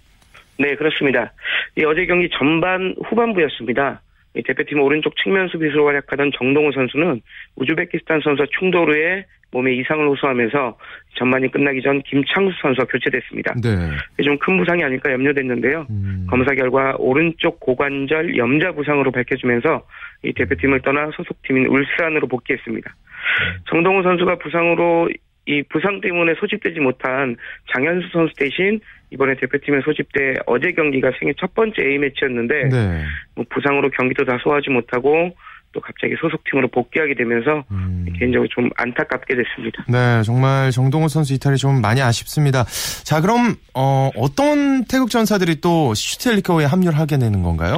네, 0.59 0.75
그렇습니다. 0.75 1.33
이 1.77 1.83
어제 1.83 2.05
경기 2.05 2.29
전반 2.37 2.95
후반부였습니다. 3.09 4.01
대표팀 4.43 4.81
오른쪽 4.81 5.15
측면 5.17 5.47
수비수로 5.47 5.87
활약하던 5.87 6.31
정동호 6.37 6.71
선수는 6.71 7.21
우즈베키스탄 7.55 8.21
선수와 8.21 8.47
충돌 8.57 8.91
후에 8.91 9.25
몸에 9.51 9.73
이상을 9.73 10.05
호소하면서 10.07 10.77
전반이 11.17 11.49
끝나기 11.49 11.81
전 11.81 12.01
김창수 12.01 12.53
선수와 12.61 12.85
교체됐습니다. 12.87 13.53
네. 13.63 14.23
좀큰 14.23 14.57
부상이 14.57 14.83
아닐까 14.83 15.11
염려됐는데요. 15.13 15.87
음. 15.89 16.27
검사 16.29 16.53
결과 16.53 16.95
오른쪽 16.97 17.59
고관절 17.61 18.35
염자 18.35 18.73
부상으로 18.73 19.11
밝혀지면서 19.11 19.87
이 20.23 20.33
대표팀을 20.33 20.81
떠나 20.81 21.09
소속팀인 21.15 21.67
울산으로 21.67 22.27
복귀했습니다. 22.27 22.89
네. 22.89 23.63
정동호 23.69 24.03
선수가 24.03 24.37
부상으로 24.39 25.09
이 25.47 25.61
부상 25.69 26.01
때문에 26.01 26.33
소집되지 26.39 26.79
못한 26.79 27.35
장현수 27.71 28.09
선수 28.11 28.33
대신 28.35 28.79
이번에 29.11 29.35
대표팀에 29.35 29.81
소집돼 29.81 30.35
어제 30.47 30.71
경기가 30.71 31.11
생애 31.19 31.33
첫 31.39 31.53
번째 31.53 31.81
A매치였는데 31.81 32.69
네. 32.69 33.03
뭐 33.35 33.45
부상으로 33.49 33.89
경기도 33.91 34.25
다 34.25 34.37
소화하지 34.41 34.71
못하고 34.71 35.35
또 35.75 35.81
갑자기 35.81 36.15
소속팀으로 36.19 36.69
복귀하게 36.69 37.13
되면서 37.15 37.63
음. 37.69 38.05
개인적으로 38.17 38.47
좀 38.47 38.69
안타깝게 38.77 39.35
됐습니다. 39.35 39.83
네, 39.89 40.23
정말 40.23 40.71
정동호 40.71 41.09
선수 41.09 41.33
이탈이 41.33 41.57
좀 41.57 41.81
많이 41.81 42.01
아쉽습니다. 42.01 42.63
자, 43.03 43.19
그럼 43.19 43.55
어, 43.73 44.09
어떤 44.15 44.85
태극 44.85 45.09
전사들이 45.09 45.59
또 45.59 45.93
슈텔리커에 45.93 46.63
합류를 46.65 46.97
하게 46.97 47.17
되는 47.17 47.43
건가요? 47.43 47.75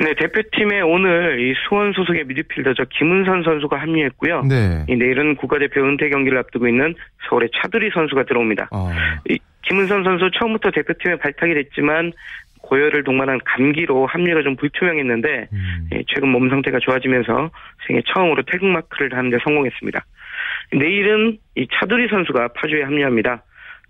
네, 0.00 0.14
대표팀에 0.14 0.80
오늘 0.80 1.40
이 1.40 1.54
수원 1.68 1.92
소속의 1.92 2.24
미드필더죠 2.24 2.84
김은선 2.90 3.42
선수가 3.42 3.76
합류했고요. 3.76 4.42
네. 4.48 4.84
이 4.88 4.96
내일은 4.96 5.36
국가대표 5.36 5.84
은퇴 5.84 6.08
경기를 6.08 6.38
앞두고 6.38 6.66
있는 6.66 6.94
서울의 7.28 7.50
차두리 7.54 7.90
선수가 7.92 8.24
들어옵니다. 8.24 8.68
아. 8.72 9.20
이 9.28 9.38
김은선 9.62 10.04
선수 10.04 10.30
처음부터 10.38 10.70
대표팀에 10.70 11.16
발탁이 11.16 11.54
됐지만 11.54 12.12
고열을 12.62 13.04
동반한 13.04 13.38
감기로 13.44 14.06
합류가 14.06 14.42
좀 14.42 14.56
불투명했는데 14.56 15.48
음. 15.52 15.88
예, 15.94 16.02
최근 16.08 16.28
몸 16.28 16.48
상태가 16.48 16.78
좋아지면서 16.80 17.50
생애 17.86 18.02
처음으로 18.06 18.42
태극 18.44 18.66
마크를 18.66 19.10
다는데 19.10 19.38
성공했습니다. 19.44 20.04
내일은 20.72 21.38
이 21.56 21.66
차두리 21.74 22.08
선수가 22.08 22.48
파주에 22.54 22.82
합류합니다. 22.82 23.42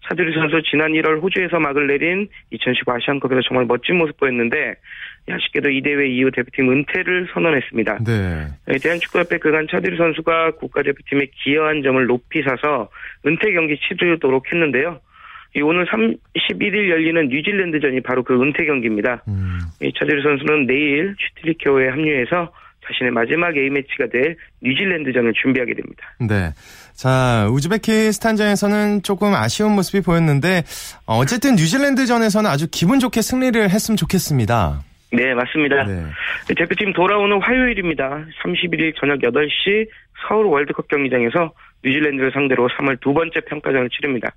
차두리 0.08 0.34
선수 0.34 0.62
지난 0.68 0.92
1월 0.92 1.22
호주에서 1.22 1.58
막을 1.60 1.86
내린 1.86 2.28
2015 2.50 2.92
아시안컵에서 2.92 3.42
정말 3.48 3.66
멋진 3.66 3.96
모습 3.96 4.16
보였는데 4.16 4.74
아쉽게도 5.30 5.70
이 5.70 5.80
대회 5.82 6.08
이후 6.08 6.30
대표팀 6.30 6.70
은퇴를 6.70 7.28
선언했습니다. 7.32 7.98
네. 8.04 8.46
예, 8.68 8.78
대한축구협회 8.78 9.38
그간 9.38 9.68
차두리 9.70 9.96
선수가 9.96 10.52
국가대표팀에 10.52 11.26
기여한 11.42 11.82
점을 11.82 12.04
높이 12.06 12.42
사서 12.42 12.90
은퇴 13.24 13.52
경기 13.52 13.78
치르도록 13.78 14.52
했는데요. 14.52 15.00
오늘 15.62 15.86
31일 15.86 16.88
열리는 16.88 17.28
뉴질랜드전이 17.28 18.00
바로 18.00 18.22
그 18.22 18.40
은퇴 18.40 18.64
경기입니다. 18.64 19.22
음. 19.28 19.58
차재ru 19.98 20.22
선수는 20.22 20.66
내일 20.66 21.14
슈틸리케오에 21.18 21.88
합류해서 21.88 22.52
자신의 22.86 23.12
마지막 23.12 23.56
A매치가 23.56 24.06
될 24.06 24.36
뉴질랜드전을 24.62 25.32
준비하게 25.34 25.74
됩니다. 25.74 26.14
네. 26.20 26.50
자, 27.02 27.48
우즈베키스탄전에서는 27.50 29.02
조금 29.02 29.34
아쉬운 29.34 29.72
모습이 29.72 30.04
보였는데 30.04 30.62
어쨌든 31.04 31.56
뉴질랜드전에서는 31.56 32.48
아주 32.48 32.68
기분 32.70 33.00
좋게 33.00 33.22
승리를 33.22 33.60
했으면 33.60 33.96
좋겠습니다. 33.96 34.84
네, 35.10 35.34
맞습니다. 35.34 35.82
네. 35.82 36.04
대표팀 36.54 36.92
돌아오는 36.92 37.42
화요일입니다. 37.42 38.24
31일 38.44 38.94
저녁 39.00 39.18
8시 39.18 39.88
서울 40.28 40.46
월드컵 40.46 40.86
경기장에서 40.86 41.50
뉴질랜드를 41.82 42.30
상대로 42.32 42.68
3월 42.68 43.00
두 43.00 43.12
번째 43.12 43.40
평가전을 43.48 43.90
치릅니다. 43.90 44.30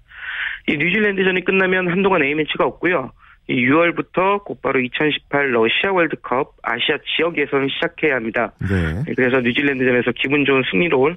이 0.68 0.76
뉴질랜드전이 0.76 1.46
끝나면 1.46 1.92
한동안 1.92 2.24
A매치가 2.24 2.66
없고요. 2.66 3.12
이 3.48 3.64
6월부터 3.68 4.44
곧바로 4.44 4.80
2018 4.80 5.52
러시아 5.52 5.92
월드컵 5.92 6.56
아시아 6.64 6.98
지역 7.16 7.38
예선을 7.38 7.70
시작해야 7.70 8.16
합니다. 8.16 8.54
네. 8.60 9.14
그래서 9.16 9.40
뉴질랜드전에서 9.40 10.14
기분 10.16 10.46
좋은 10.46 10.64
승리로 10.72 11.14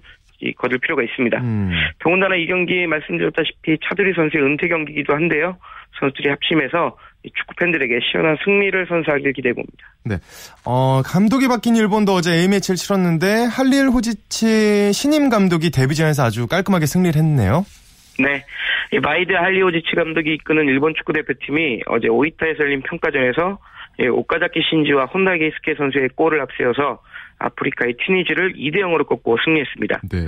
거둘 0.56 0.78
필요가 0.78 1.02
있습니다. 1.02 1.40
음. 1.40 1.72
더군다나 1.98 2.36
이 2.36 2.46
경기 2.46 2.86
말씀드렸다시피 2.86 3.78
차두리 3.84 4.12
선수의 4.14 4.44
은퇴 4.44 4.68
경기이기도 4.68 5.14
한데요. 5.14 5.56
선수들이 5.98 6.28
합심해서 6.28 6.96
축구 7.36 7.54
팬들에게 7.56 7.98
시원한 8.10 8.36
승리를 8.44 8.86
선사하길 8.86 9.32
기대해 9.32 9.52
봅니다. 9.52 9.92
네. 10.04 10.16
어, 10.64 11.02
감독이 11.04 11.48
바뀐 11.48 11.76
일본도 11.76 12.12
어제 12.12 12.32
A매치를 12.32 12.76
치렀는데 12.76 13.44
할릴호지치 13.50 14.92
신임 14.92 15.28
감독이 15.28 15.70
데뷔전에서 15.70 16.24
아주 16.24 16.46
깔끔하게 16.46 16.86
승리를 16.86 17.20
했네요. 17.20 17.64
네. 18.18 18.44
이 18.92 18.98
바히드 18.98 19.32
할릴호지치 19.32 19.94
감독이 19.94 20.34
이끄는 20.34 20.66
일본 20.66 20.94
축구 20.96 21.12
대표팀이 21.12 21.82
어제 21.86 22.08
오이타에서 22.08 22.60
열린 22.60 22.82
평가전에서 22.82 23.58
오카자키 24.12 24.60
신지와 24.70 25.06
혼다 25.06 25.50
게이스케 25.56 25.74
선수의 25.74 26.10
골을 26.14 26.40
앞세워서 26.40 27.00
아프리카의 27.38 27.94
튀니지를 28.04 28.54
2대 28.54 28.76
0으로 28.76 29.06
꺾고 29.06 29.36
승리했습니다. 29.44 30.00
네. 30.10 30.18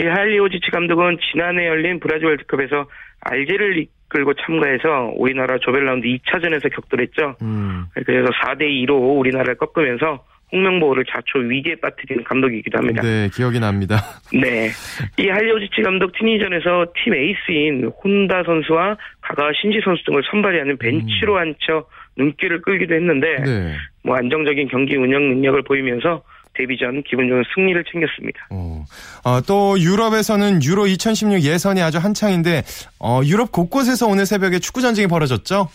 이 0.00 0.06
할릴호지치 0.06 0.70
감독은 0.70 1.18
지난해 1.30 1.66
열린 1.66 2.00
브라질 2.00 2.26
월드컵에서 2.26 2.86
알제리를 3.20 3.78
이끌고 3.78 4.34
참가해서 4.34 5.12
우리나라 5.16 5.58
조별 5.58 5.84
라운드 5.84 6.06
2차전에서 6.06 6.72
격돌했죠. 6.74 7.36
음. 7.42 7.86
그래서 7.92 8.30
4대 8.30 8.62
2로 8.62 9.18
우리나라를 9.18 9.56
꺾으면서 9.56 10.24
홍명보를 10.52 11.04
좌초 11.04 11.40
위기에 11.40 11.74
빠뜨린 11.76 12.22
감독이기도 12.22 12.78
합니다. 12.78 13.02
네, 13.02 13.28
기억이 13.32 13.58
납니다. 13.58 13.96
네. 14.32 14.70
이 15.18 15.28
할릴호지치 15.28 15.82
감독 15.82 16.12
튀니지전에서 16.16 16.86
팀 17.02 17.14
에이스인 17.14 17.90
혼다 18.02 18.44
선수와 18.44 18.96
가가 19.22 19.50
신지 19.60 19.80
선수 19.84 20.04
등을 20.04 20.22
선발이 20.30 20.58
아닌 20.58 20.76
벤치로 20.78 21.34
음. 21.34 21.38
앉혀 21.38 21.84
눈길을 22.16 22.62
끌기도 22.62 22.94
했는데 22.94 23.42
네. 23.44 23.74
뭐 24.04 24.16
안정적인 24.16 24.68
경기 24.68 24.96
운영 24.96 25.28
능력을 25.28 25.62
보이면서 25.62 26.22
데뷔전 26.56 27.02
좋은 27.28 27.42
승리를 27.54 27.84
챙겼습니다. 27.92 28.46
어. 28.50 28.84
어, 29.24 29.40
또 29.42 29.78
유럽에서는 29.78 30.62
유로 30.62 30.86
2016 30.86 31.42
예선이 31.42 31.82
아주 31.82 31.98
한창인데 31.98 32.62
어, 33.00 33.20
유럽 33.24 33.52
곳곳에서 33.52 34.06
오늘 34.06 34.26
새벽에 34.26 34.58
축구 34.58 34.80
전쟁이 34.80 35.06
벌어졌죠? 35.06 35.68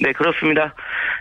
네, 0.00 0.12
그렇습니다. 0.12 0.74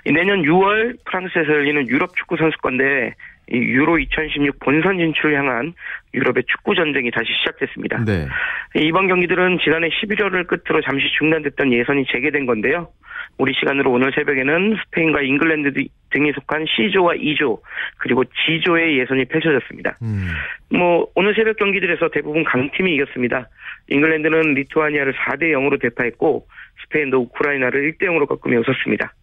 내년 0.05 0.41
6월 0.41 0.97
프랑스에서 1.05 1.47
열리는 1.51 1.87
유럽 1.87 2.15
축구 2.15 2.37
선수권 2.37 2.77
대회 2.77 3.13
유로 3.51 3.99
2016 3.99 4.59
본선 4.59 4.97
진출을 4.97 5.37
향한 5.37 5.73
유럽의 6.13 6.43
축구 6.47 6.75
전쟁이 6.75 7.11
다시 7.11 7.27
시작됐습니다. 7.39 8.03
네. 8.05 8.27
이번 8.75 9.07
경기들은 9.07 9.59
지난해 9.63 9.89
11월을 9.89 10.47
끝으로 10.47 10.81
잠시 10.81 11.05
중단됐던 11.17 11.73
예선이 11.73 12.05
재개된 12.11 12.45
건데요. 12.45 12.89
우리 13.37 13.53
시간으로 13.53 13.91
오늘 13.91 14.11
새벽에는 14.13 14.77
스페인과 14.85 15.21
잉글랜드 15.21 15.73
등이 16.11 16.31
속한 16.33 16.65
C조와 16.75 17.15
E조 17.15 17.61
그리고 17.97 18.23
G조의 18.23 18.99
예선이 18.99 19.25
펼쳐졌습니다. 19.25 19.97
음. 20.03 20.27
뭐 20.69 21.07
오늘 21.15 21.33
새벽 21.35 21.57
경기들에서 21.57 22.09
대부분 22.09 22.43
강팀이 22.43 22.93
이겼습니다. 22.95 23.49
잉글랜드는 23.89 24.53
리투아니아를 24.53 25.13
4대 25.13 25.51
0으로 25.51 25.81
대파했고 25.81 26.47
스페인도 26.83 27.19
우크라이나를 27.19 27.93
1대 27.93 28.03
0으로 28.03 28.27
꺾으며 28.27 28.59
웃었습니다. 28.59 29.13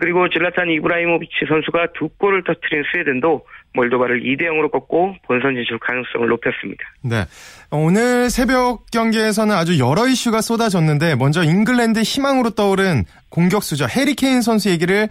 그리고 0.00 0.28
즐라탄 0.28 0.68
이브라히모비치 0.70 1.46
선수가 1.48 1.88
두 1.94 2.08
골을 2.18 2.44
터트린 2.44 2.84
스웨덴도 2.92 3.46
몰도바를 3.74 4.22
2대 4.22 4.42
0으로 4.42 4.70
꺾고 4.70 5.16
본선 5.26 5.54
진출 5.54 5.78
가능성을 5.78 6.28
높였습니다. 6.28 6.84
네. 7.02 7.24
오늘 7.70 8.28
새벽 8.28 8.90
경기에서는 8.92 9.54
아주 9.54 9.78
여러 9.78 10.06
이슈가 10.06 10.40
쏟아졌는데 10.40 11.16
먼저 11.16 11.42
잉글랜드 11.42 12.00
희망으로 12.00 12.50
떠오른 12.50 13.04
공격수죠. 13.30 13.86
해리 13.88 14.14
케인 14.14 14.42
선수 14.42 14.70
얘기를 14.70 15.08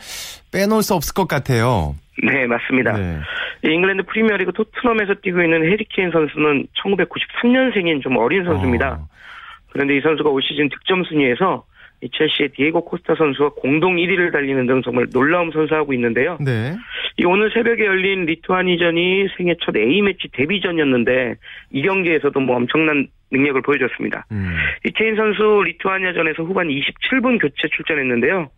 빼놓을 0.52 0.84
수 0.84 0.94
없을 0.94 1.14
것 1.14 1.28
같아요. 1.28 1.96
네, 2.24 2.46
맞습니다. 2.46 2.94
네. 2.94 3.20
잉글랜드 3.64 4.04
프리미어리그 4.04 4.54
토트넘에서 4.54 5.16
뛰고 5.22 5.42
있는 5.42 5.64
해리 5.64 5.86
케인 5.90 6.12
선수는 6.12 6.68
1993년생인 6.84 8.02
좀 8.02 8.18
어린 8.18 8.44
선수입니다. 8.44 9.00
어. 9.02 9.08
그런데 9.72 9.98
이 9.98 10.02
선수가 10.02 10.30
올 10.30 10.42
시즌 10.44 10.70
득점 10.70 11.04
순위에서 11.06 11.64
이 12.02 12.10
첼시의 12.12 12.50
디에고 12.50 12.86
코스타 12.86 13.16
선수와 13.16 13.50
공동 13.56 13.96
1위를 13.96 14.32
달리는 14.32 14.68
등 14.68 14.82
정말 14.84 15.08
놀라운 15.12 15.50
선전하고 15.52 15.94
있는데요. 15.94 16.38
네. 16.40 16.76
이 17.18 17.26
오늘 17.26 17.50
새벽에 17.52 17.86
열린 17.86 18.26
리투아니전이 18.26 19.30
생애 19.36 19.56
첫 19.62 19.76
A매치 19.76 20.28
데뷔전이었는데 20.34 21.36
이 21.72 21.82
경기에서도 21.82 22.40
뭐 22.40 22.56
엄청난 22.58 23.08
능력을 23.32 23.62
보여줬습니다. 23.62 24.26
음. 24.32 24.56
이 24.86 24.92
케인 24.92 25.16
선수 25.16 25.64
리투아니아전에서 25.66 26.44
후반 26.44 26.68
27분 26.68 27.42
교체 27.42 27.68
출전했는데요. 27.76 28.50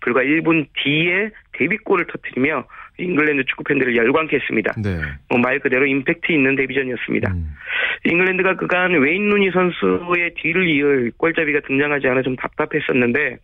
불과 0.00 0.20
1분 0.20 0.66
뒤에 0.82 1.30
데뷔골을 1.52 2.06
터뜨리며 2.06 2.64
잉글랜드 2.98 3.44
축구 3.46 3.64
팬들을 3.64 3.96
열광케 3.96 4.36
했습니다. 4.36 4.74
네. 4.78 5.00
뭐 5.28 5.46
말 5.46 5.60
그대로 5.60 5.86
임팩트 5.86 6.32
있는 6.32 6.56
데뷔전이었습니다. 6.56 7.32
음. 7.32 7.54
잉글랜드가 8.04 8.56
그간 8.56 8.92
웨인 8.92 9.28
루니 9.28 9.50
선수의 9.50 10.34
뒤를 10.36 10.68
이을 10.68 11.12
골잡이가 11.16 11.60
등장하지 11.66 12.08
않아 12.08 12.22
좀 12.22 12.36
답답했었는데 12.36 13.38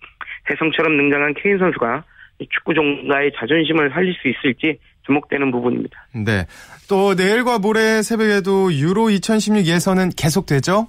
혜성처럼 0.50 0.96
등장한 0.96 1.34
케인 1.34 1.58
선수가 1.58 2.04
축구 2.50 2.74
종가의 2.74 3.32
자존심을 3.36 3.90
살릴 3.90 4.14
수 4.14 4.28
있을지 4.28 4.78
주목되는 5.06 5.50
부분입니다. 5.50 6.06
네. 6.14 6.46
또 6.88 7.14
내일과 7.14 7.58
모레 7.58 8.02
새벽에도 8.02 8.72
유로 8.72 9.10
2016 9.10 9.66
예선은 9.66 10.10
계속되죠? 10.10 10.88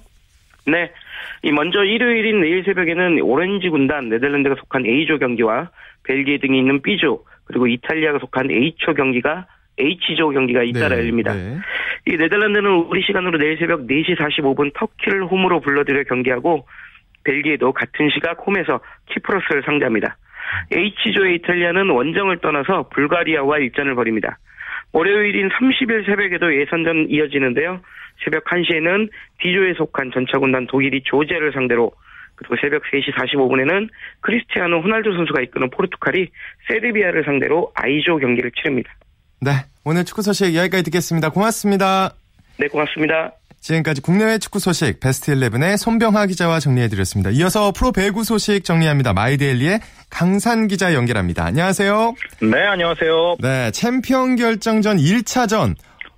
네. 0.66 0.90
이 1.42 1.52
먼저 1.52 1.84
일요일인 1.84 2.40
내일 2.40 2.64
새벽에는 2.64 3.20
오렌지 3.22 3.68
군단 3.68 4.08
네덜란드가 4.08 4.56
속한 4.56 4.86
A조 4.86 5.18
경기와 5.18 5.70
벨기에 6.04 6.38
등이 6.38 6.58
있는 6.58 6.82
B조 6.82 7.24
그리고 7.44 7.66
이탈리아가 7.66 8.18
속한 8.18 8.50
H조 8.50 8.94
경기가 8.94 9.46
H조 9.78 10.30
경기가 10.30 10.62
잇따라 10.62 10.90
네, 10.90 10.98
열립니다. 10.98 11.34
네. 11.34 11.58
이 12.06 12.16
네덜란드는 12.16 12.70
우리 12.88 13.02
시간으로 13.02 13.38
내일 13.38 13.58
새벽 13.58 13.86
4시 13.86 14.18
45분 14.18 14.72
터키를 14.74 15.24
홈으로 15.24 15.60
불러들여 15.60 16.04
경기하고 16.04 16.66
벨기에도 17.24 17.72
같은 17.72 18.10
시각 18.10 18.38
홈에서 18.46 18.80
키프로스를 19.10 19.62
상대합니다. 19.64 20.16
H조의 20.72 21.36
이탈리아는 21.36 21.90
원정을 21.90 22.38
떠나서 22.38 22.88
불가리아와 22.88 23.58
일전을 23.58 23.94
벌입니다. 23.94 24.38
월요일인 24.92 25.48
30일 25.48 26.06
새벽에도 26.06 26.54
예선전 26.54 27.06
이어지는데요. 27.10 27.80
새벽 28.24 28.44
1시에는 28.44 29.08
D조에 29.40 29.74
속한 29.74 30.10
전차군단 30.12 30.66
독일이 30.66 31.02
조지아를 31.04 31.52
상대로 31.52 31.92
그리고 32.34 32.56
새벽 32.60 32.82
3시 32.84 33.12
45분에는 33.14 33.88
크리스티아노 34.20 34.80
호날두 34.80 35.12
선수가 35.12 35.42
이끄는 35.42 35.70
포르투갈이 35.70 36.28
세르비아를 36.68 37.24
상대로 37.24 37.70
I조 37.74 38.16
경기를 38.16 38.50
치릅니다. 38.52 38.92
네, 39.40 39.50
오늘 39.84 40.04
축구 40.04 40.22
소식 40.22 40.54
여기까지 40.54 40.82
듣겠습니다. 40.84 41.30
고맙습니다. 41.30 42.14
네, 42.58 42.66
고맙습니다. 42.68 43.32
지금까지 43.60 44.00
국내외 44.00 44.38
축구 44.38 44.58
소식 44.58 45.00
베스트 45.00 45.32
11의 45.32 45.76
손병하 45.76 46.26
기자와 46.26 46.60
정리해드렸습니다. 46.60 47.30
이어서 47.30 47.72
프로 47.72 47.92
배구 47.92 48.24
소식 48.24 48.64
정리합니다. 48.64 49.12
마이데일리의 49.12 49.80
강산 50.08 50.66
기자 50.66 50.94
연결합니다. 50.94 51.44
안녕하세요. 51.44 52.14
네, 52.42 52.58
안녕하세요. 52.66 53.36
네, 53.40 53.70
챔피언 53.70 54.36
결정전 54.36 54.96
1차전 54.96 55.74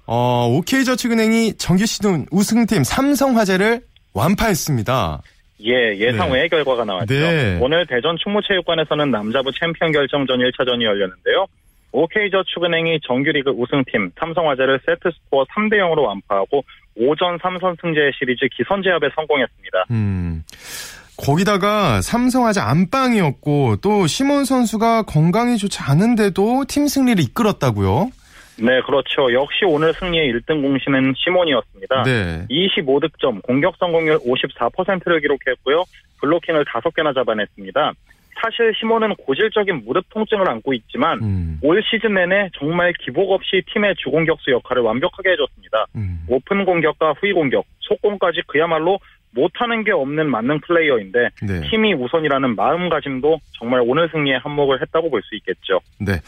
어, 0.06 0.48
OK저축은행이 0.50 1.54
정규 1.58 1.84
시즌 1.84 2.26
우승팀 2.30 2.84
삼성화재를 2.84 3.80
완파했습니다. 4.14 5.22
예, 5.64 5.96
예상 5.96 6.28
네. 6.28 6.36
외의 6.36 6.48
결과가 6.48 6.84
나왔죠. 6.84 7.14
네. 7.14 7.58
오늘 7.60 7.86
대전 7.86 8.16
충무체육관에서는 8.22 9.10
남자부 9.10 9.50
챔피언 9.52 9.92
결정전 9.92 10.38
1차전이 10.38 10.82
열렸는데요. 10.82 11.46
OK저축은행이 11.92 13.00
정규리그 13.06 13.50
우승팀 13.50 14.12
삼성화재를 14.18 14.80
세트스코어 14.86 15.44
3대 15.44 15.74
0으로 15.74 16.04
완파하고 16.04 16.64
오전 16.96 17.38
3선 17.38 17.80
승제 17.80 18.12
시리즈 18.18 18.46
기선 18.56 18.82
제압에 18.82 19.08
성공했습니다. 19.14 19.84
음. 19.90 20.44
거기다가 21.16 22.00
삼성화재 22.00 22.60
안방이었고 22.60 23.76
또 23.76 24.06
시몬 24.06 24.44
선수가 24.44 25.02
건강이 25.02 25.56
좋지 25.56 25.78
않은데도 25.80 26.64
팀 26.68 26.86
승리를 26.86 27.22
이끌었다고요? 27.22 28.10
네, 28.58 28.80
그렇죠. 28.82 29.32
역시 29.32 29.64
오늘 29.66 29.94
승리의 29.94 30.32
1등 30.34 30.62
공신은 30.62 31.14
시몬이었습니다. 31.16 32.02
네. 32.02 32.46
25득점, 32.50 33.42
공격 33.42 33.76
성공률 33.78 34.18
54%를 34.20 35.20
기록했고요. 35.20 35.84
블로킹을 36.20 36.64
5개나 36.64 37.14
잡아냈습니다. 37.14 37.92
사실 38.42 38.72
시몬은 38.78 39.14
고질적인 39.16 39.84
무릎 39.86 40.04
통증을 40.10 40.48
안고 40.50 40.72
있지만 40.74 41.18
음. 41.22 41.58
올 41.62 41.82
시즌 41.88 42.14
내내 42.14 42.50
정말 42.58 42.92
기복 43.04 43.30
없이 43.30 43.62
팀의 43.72 43.94
주공격수 44.02 44.50
역할을 44.50 44.82
완벽하게 44.82 45.30
해줬습니다. 45.30 45.86
음. 45.96 46.24
오픈 46.28 46.64
공격과 46.64 47.14
후위 47.20 47.32
공격, 47.32 47.64
속공까지 47.80 48.42
그야말로 48.48 48.98
못하는 49.34 49.82
게 49.84 49.92
없는 49.92 50.28
만능 50.28 50.60
플레이어인데 50.60 51.18
네. 51.42 51.60
팀이 51.70 51.94
우선이라는 51.94 52.54
마음가짐도 52.54 53.38
정말 53.58 53.80
오늘 53.84 54.08
승리에 54.12 54.36
한몫을 54.42 54.82
했다고 54.82 55.08
볼 55.10 55.22
수 55.22 55.34
있겠죠. 55.36 55.80
네. 55.98 56.20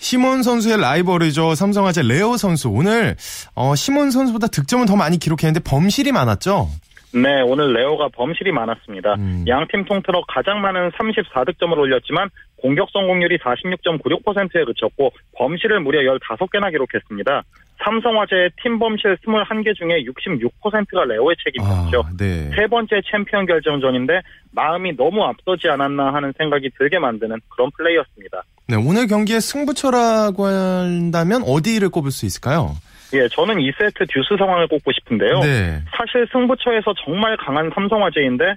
시몬 0.00 0.42
선수의 0.42 0.80
라이벌이죠. 0.80 1.54
삼성화재 1.54 2.02
레오 2.02 2.36
선수. 2.36 2.68
오늘 2.68 3.16
어, 3.54 3.74
시몬 3.74 4.10
선수보다 4.10 4.46
득점은 4.46 4.86
더 4.86 4.96
많이 4.96 5.18
기록했는데 5.18 5.60
범실이 5.68 6.12
많았죠. 6.12 6.68
네, 7.14 7.40
오늘 7.40 7.72
레오가 7.72 8.08
범실이 8.08 8.52
많았습니다. 8.52 9.14
음. 9.14 9.44
양팀 9.48 9.84
통틀어 9.84 10.22
가장 10.28 10.60
많은 10.60 10.90
34득점을 10.90 11.76
올렸지만 11.78 12.28
공격 12.60 12.90
성공률이 12.92 13.38
46.96%에 13.38 14.64
그쳤고 14.64 15.12
범실을 15.36 15.80
무려 15.80 16.00
15개나 16.00 16.70
기록했습니다. 16.70 17.42
삼성화재의 17.84 18.50
팀 18.62 18.78
범실 18.78 19.16
21개 19.24 19.74
중에 19.76 20.04
66%가 20.04 21.04
레오의 21.04 21.36
책임이었죠. 21.44 22.02
아, 22.04 22.10
네. 22.18 22.50
세 22.54 22.66
번째 22.66 23.00
챔피언 23.10 23.46
결정전인데 23.46 24.20
마음이 24.50 24.96
너무 24.96 25.22
앞서지 25.24 25.68
않았나 25.68 26.12
하는 26.12 26.32
생각이 26.36 26.70
들게 26.76 26.98
만드는 26.98 27.36
그런 27.48 27.70
플레이였습니다. 27.76 28.42
네, 28.66 28.76
오늘 28.76 29.06
경기의 29.06 29.40
승부처라고 29.40 30.46
한다면 30.46 31.42
어디를 31.46 31.88
꼽을 31.88 32.10
수 32.10 32.26
있을까요? 32.26 32.74
예, 33.14 33.28
저는 33.28 33.56
2세트 33.56 34.08
듀스 34.08 34.36
상황을 34.38 34.66
꼽고 34.68 34.92
싶은데요. 34.92 35.40
네. 35.40 35.82
사실 35.96 36.26
승부처에서 36.32 36.94
정말 37.04 37.36
강한 37.36 37.70
삼성화재인데 37.74 38.54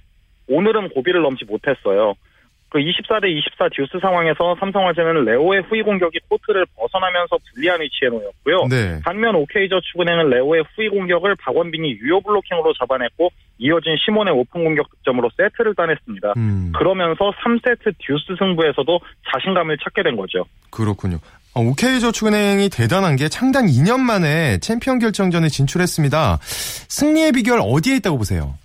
오늘은 0.48 0.90
고비를 0.90 1.22
넘지 1.22 1.46
못했어요. 1.46 2.16
그 2.72 2.80
24대 2.80 3.28
24 3.28 3.68
듀스 3.76 4.00
상황에서 4.00 4.56
삼성화재는 4.58 5.26
레오의 5.26 5.64
후위 5.64 5.84
공격이 5.84 6.20
코트를 6.30 6.66
벗어나면서 6.78 7.38
불리한 7.54 7.82
위치에 7.82 8.08
놓였고요. 8.08 8.68
네. 8.70 9.02
반면 9.04 9.36
OK저축은행은 9.36 10.30
레오의 10.30 10.64
후위 10.74 10.88
공격을 10.88 11.36
박원빈이 11.36 11.92
유효 12.02 12.22
블로킹으로 12.22 12.74
잡아냈고 12.80 13.30
이어진 13.58 13.98
시몬의 14.06 14.34
오픈 14.34 14.64
공격 14.64 14.90
득점으로 14.90 15.30
세트를 15.36 15.76
따냈습니다. 15.76 16.34
음. 16.38 16.72
그러면서 16.74 17.32
3세트 17.44 17.94
듀스 18.00 18.38
승부에서도 18.40 19.00
자신감을 19.34 19.78
찾게 19.84 20.04
된 20.04 20.16
거죠. 20.16 20.46
그렇군요. 20.70 21.18
OK저축은행이 21.54 22.66
어, 22.66 22.70
대단한 22.70 23.16
게 23.16 23.28
창단 23.30 23.68
2년 23.68 24.00
만에 24.00 24.60
챔피언 24.60 25.00
결정전에 25.00 25.50
진출했습니다. 25.50 26.40
승리의 26.88 27.32
비결 27.34 27.60
어디에 27.62 27.98
있다고 27.98 28.18
보세요? 28.18 28.56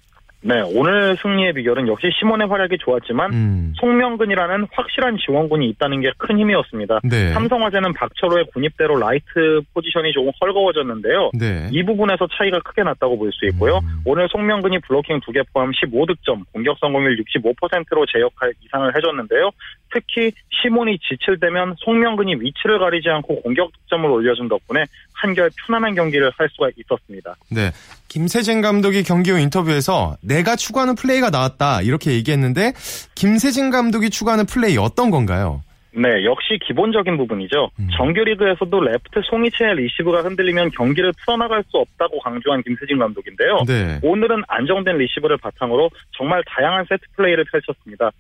네, 0.47 0.63
오늘 0.65 1.17
승리의 1.21 1.55
비결은 1.55 1.89
역시 1.89 2.09
시몬의 2.19 2.47
활약이 2.47 2.79
좋았지만 2.79 3.33
음. 3.33 3.73
송명근이라는 3.81 4.69
확실한 4.73 5.17
지원군이 5.19 5.69
있다는 5.71 6.01
게 6.01 6.11
큰 6.19 6.39
힘이었습니다. 6.39 7.01
네. 7.05 7.33
삼성화재는 7.33 7.93
박철우의 7.93 8.47
군입대로 8.55 8.97
라이트 8.99 9.61
포지션이 9.75 10.13
조금 10.13 10.31
헐거워졌는데요. 10.41 11.31
네. 11.39 11.69
이 11.73 11.83
부분에서 11.83 12.27
차이가 12.37 12.59
크게 12.61 12.83
났다고 12.85 13.19
볼 13.19 13.27
수 13.33 13.45
있고요. 13.47 13.79
음. 13.79 14.01
오늘 14.05 14.29
송명근이 14.31 14.79
블로킹 14.81 15.21
2개 15.21 15.45
포함 15.53 15.73
15득점, 15.73 16.45
공격 16.53 16.79
성공률 16.79 17.17
65%로 17.25 18.07
제 18.07 18.21
역할 18.21 18.53
이상을 18.65 18.97
해줬는데요. 18.97 19.51
특히 19.93 20.33
시몬이 20.63 20.99
지칠 21.01 21.27
때면 21.27 21.75
송명근이 21.79 22.37
위치를 22.41 22.79
가리지 22.79 23.09
않고 23.09 23.43
공격 23.43 23.73
득점을 23.73 24.09
올려준 24.09 24.49
덕분에 24.49 24.85
한결 25.17 25.51
편안한 25.67 25.95
경기를 25.95 26.31
할 26.37 26.49
수가 26.53 26.69
있었습니다. 26.77 27.35
네. 27.51 27.73
김세진 28.09 28.61
감독이 28.61 29.03
경기 29.03 29.31
후 29.31 29.39
인터뷰에서 29.39 30.17
내가 30.23 30.57
추구하는 30.57 30.95
플레이가 30.95 31.31
나왔다 31.31 31.83
이렇게 31.83 32.13
얘기했는데 32.13 32.73
김세진 33.15 33.71
감독이 33.71 34.11
추구하는 34.11 34.47
플레이 34.47 34.77
어떤 34.77 35.11
건가요? 35.11 35.63
네, 35.99 36.25
역시 36.25 36.59
기본적인 36.67 37.17
부분이죠. 37.17 37.71
음. 37.79 37.89
정규리그에서도 37.97 38.81
레프트 38.81 39.23
송희채의 39.31 39.77
리시브가 39.77 40.23
흔들리면 40.23 40.71
경기를 40.73 41.11
풀어나갈 41.25 41.65
수 41.71 41.79
없다고 41.79 42.21
강조한 42.21 42.63
김세진 42.63 42.99
감독인데요. 42.99 43.63
네. 43.67 43.99
오늘은 44.03 44.43
안정된 44.47 44.99
리시브를 44.99 45.39
바탕으로 45.39 45.89
정말 46.17 46.43
다양한 46.47 46.85
세트 46.91 47.03
플레이를 47.17 47.47
펼쳤습니다. 47.51 48.11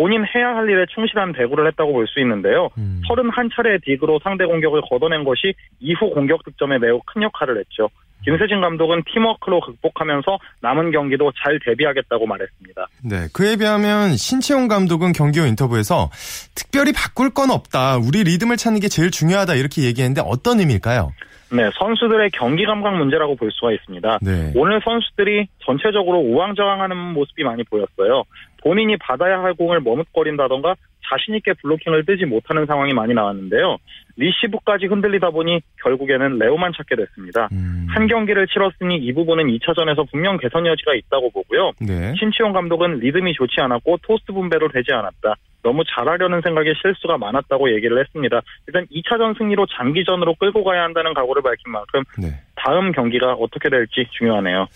본인 0.00 0.24
해야 0.34 0.56
할 0.56 0.66
일에 0.70 0.86
충실한 0.94 1.34
배구를 1.34 1.66
했다고 1.66 1.92
볼 1.92 2.06
수 2.06 2.20
있는데요. 2.20 2.70
음. 2.78 3.02
31차례의 3.06 3.84
딕으로 3.86 4.22
상대 4.22 4.46
공격을 4.46 4.80
걷어낸 4.88 5.24
것이 5.24 5.52
이후 5.78 6.08
공격 6.08 6.42
득점에 6.42 6.78
매우 6.78 7.00
큰 7.04 7.20
역할을 7.22 7.58
했죠. 7.58 7.90
김세진 8.24 8.62
감독은 8.62 9.02
팀워크로 9.12 9.60
극복하면서 9.60 10.38
남은 10.62 10.90
경기도 10.92 11.30
잘 11.42 11.58
대비하겠다고 11.66 12.26
말했습니다. 12.26 12.86
네, 13.04 13.16
그에 13.34 13.56
비하면 13.56 14.16
신채용 14.16 14.68
감독은 14.68 15.12
경기 15.12 15.38
후 15.38 15.46
인터뷰에서 15.46 16.08
특별히 16.54 16.92
바꿀 16.92 17.30
건 17.34 17.50
없다. 17.50 17.98
우리 17.98 18.24
리듬을 18.24 18.56
찾는 18.56 18.80
게 18.80 18.88
제일 18.88 19.10
중요하다 19.10 19.54
이렇게 19.56 19.82
얘기했는데 19.84 20.22
어떤 20.24 20.60
의미일까요? 20.60 21.12
네, 21.52 21.68
선수들의 21.78 22.30
경기 22.32 22.64
감각 22.64 22.96
문제라고 22.96 23.34
볼 23.34 23.50
수가 23.50 23.72
있습니다. 23.72 24.18
네. 24.22 24.52
오늘 24.54 24.80
선수들이 24.84 25.48
전체적으로 25.64 26.18
우왕좌왕하는 26.18 26.96
모습이 26.96 27.42
많이 27.42 27.64
보였어요. 27.64 28.22
본인이 28.62 28.96
받아야 28.96 29.42
할 29.42 29.54
공을 29.54 29.80
머뭇거린다던가 29.80 30.74
자신 31.10 31.34
있게 31.34 31.54
블로킹을 31.54 32.04
뜨지 32.04 32.24
못하는 32.24 32.66
상황이 32.66 32.92
많이 32.92 33.14
나왔는데요. 33.14 33.78
리시브까지 34.16 34.86
흔들리다 34.86 35.30
보니 35.30 35.60
결국에는 35.82 36.38
레오만 36.38 36.72
찾게 36.76 36.96
됐습니다. 36.96 37.48
음. 37.52 37.86
한 37.88 38.06
경기를 38.06 38.46
치렀으니 38.46 38.96
이 38.98 39.12
부분은 39.12 39.46
2차전에서 39.46 40.08
분명 40.10 40.36
개선 40.36 40.66
여지가 40.66 40.94
있다고 40.94 41.30
보고요. 41.30 41.72
네. 41.80 42.14
신치용 42.18 42.52
감독은 42.52 42.98
리듬이 42.98 43.32
좋지 43.32 43.60
않았고 43.60 43.98
토스트 44.02 44.32
분배로 44.32 44.68
되지 44.68 44.92
않았다. 44.92 45.34
너무 45.62 45.82
잘하려는 45.84 46.40
생각에 46.42 46.72
실수가 46.80 47.18
많았다고 47.18 47.74
얘기를 47.74 47.98
했습니다. 48.00 48.40
일단 48.66 48.86
2차전 48.86 49.36
승리로 49.38 49.66
장기전으로 49.76 50.34
끌고 50.36 50.64
가야 50.64 50.82
한다는 50.84 51.14
각오를 51.14 51.42
밝힌 51.42 51.72
만큼 51.72 52.02
네. 52.18 52.28
다음 52.56 52.92
경기가 52.92 53.32
어떻게 53.32 53.70
될지 53.70 54.06
중요하네요. 54.18 54.66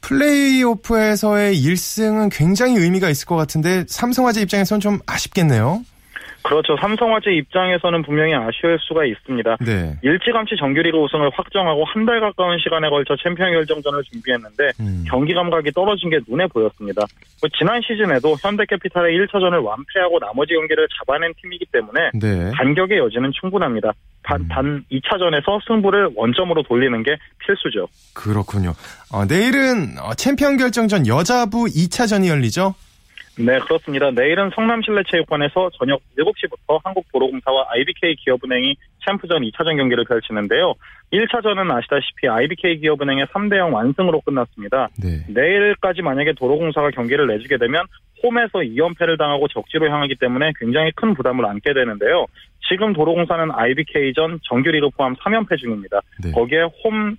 플레이오프에서의 0.00 1.54
1승은 1.54 2.30
굉장히 2.32 2.76
의미가 2.76 3.08
있을 3.10 3.26
것 3.26 3.36
같은데 3.36 3.84
삼성화재 3.88 4.42
입장에서는 4.42 4.80
좀 4.80 4.98
아쉽겠네요. 5.06 5.82
그렇죠. 6.42 6.76
삼성화재 6.80 7.30
입장에서는 7.32 8.02
분명히 8.02 8.34
아쉬울 8.34 8.78
수가 8.80 9.04
있습니다. 9.04 9.56
네. 9.60 9.96
일찌감치 10.02 10.56
정규리그 10.58 10.96
우승을 10.98 11.30
확정하고 11.34 11.84
한 11.86 12.02
달 12.02 12.20
가까운 12.20 12.58
시간에 12.58 12.88
걸쳐 12.90 13.14
챔피언 13.22 13.52
결정전을 13.52 14.02
준비했는데 14.10 14.70
음. 14.80 15.04
경기 15.08 15.34
감각이 15.34 15.70
떨어진 15.70 16.10
게 16.10 16.18
눈에 16.28 16.48
보였습니다. 16.48 17.02
뭐 17.40 17.48
지난 17.56 17.80
시즌에도 17.80 18.34
현대캐피탈의 18.42 19.16
1차전을 19.18 19.62
완패하고 19.64 20.18
나머지 20.18 20.54
경기를 20.54 20.88
잡아낸 20.98 21.32
팀이기 21.40 21.66
때문에 21.70 22.10
네. 22.14 22.50
반격의 22.56 22.98
여지는 22.98 23.30
충분합니다. 23.40 23.92
단, 24.24 24.40
음. 24.40 24.48
단 24.48 24.84
2차전에서 24.90 25.60
승부를 25.66 26.10
원점으로 26.16 26.62
돌리는 26.64 27.02
게 27.04 27.16
필수죠. 27.38 27.86
그렇군요. 28.14 28.72
어, 29.12 29.24
내일은 29.24 29.96
어, 30.00 30.14
챔피언 30.14 30.56
결정전 30.56 31.06
여자부 31.06 31.66
2차전이 31.66 32.26
열리죠? 32.28 32.74
네, 33.38 33.58
그렇습니다. 33.60 34.10
내일은 34.10 34.50
성남실내체육관에서 34.54 35.70
저녁 35.78 36.02
7시부터 36.18 36.80
한국도로공사와 36.84 37.66
IBK 37.70 38.16
기업은행이 38.16 38.76
챔프전 39.06 39.42
2차전 39.42 39.76
경기를 39.76 40.04
펼치는데요. 40.04 40.74
1차전은 41.12 41.70
아시다시피 41.70 42.28
IBK 42.28 42.80
기업은행의 42.80 43.26
3대0 43.26 43.72
완승으로 43.72 44.20
끝났습니다. 44.20 44.88
네. 45.02 45.24
내일까지 45.28 46.02
만약에 46.02 46.34
도로공사가 46.34 46.90
경기를 46.90 47.26
내주게 47.26 47.56
되면 47.56 47.84
홈에서 48.22 48.60
2연패를 48.60 49.18
당하고 49.18 49.48
적지로 49.48 49.90
향하기 49.90 50.16
때문에 50.16 50.52
굉장히 50.58 50.92
큰 50.94 51.14
부담을 51.14 51.46
안게 51.46 51.72
되는데요. 51.72 52.26
지금 52.68 52.92
도로공사는 52.92 53.50
IBK전 53.50 54.40
정규리그 54.44 54.90
포함 54.90 55.14
3연패 55.16 55.58
중입니다. 55.58 56.00
네. 56.22 56.30
거기에 56.32 56.62
홈 56.84 57.16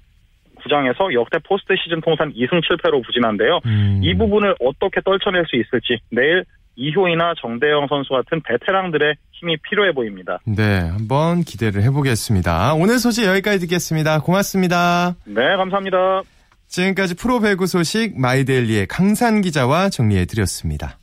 구장에서 0.64 1.14
역대 1.14 1.38
포스트 1.40 1.74
시즌 1.84 2.02
통산 2.02 2.34
2승 2.34 2.62
7패로 2.64 3.06
부진한데요. 3.06 3.60
음. 3.66 4.00
이 4.02 4.16
부분을 4.16 4.56
어떻게 4.60 5.02
떨쳐낼 5.02 5.46
수 5.48 5.58
있을지 5.58 6.00
내일 6.10 6.46
이효이나 6.76 7.34
정대영 7.40 7.88
선수 7.88 8.14
같은 8.14 8.42
베테랑들의 8.42 9.16
힘이 9.32 9.58
필요해 9.58 9.92
보입니다. 9.92 10.40
네, 10.46 10.80
한번 10.80 11.42
기대를 11.42 11.84
해보겠습니다. 11.84 12.74
오늘 12.74 12.98
소식 12.98 13.26
여기까지 13.26 13.60
듣겠습니다. 13.60 14.20
고맙습니다. 14.22 15.16
네, 15.26 15.56
감사합니다. 15.56 16.24
지금까지 16.68 17.16
프로배구 17.16 17.68
소식 17.68 18.20
마이데일리의 18.20 18.88
강산 18.88 19.42
기자와 19.42 19.90
정리해드렸습니다. 19.90 20.98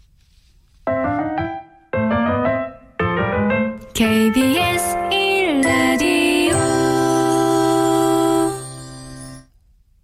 KBS 3.94 4.59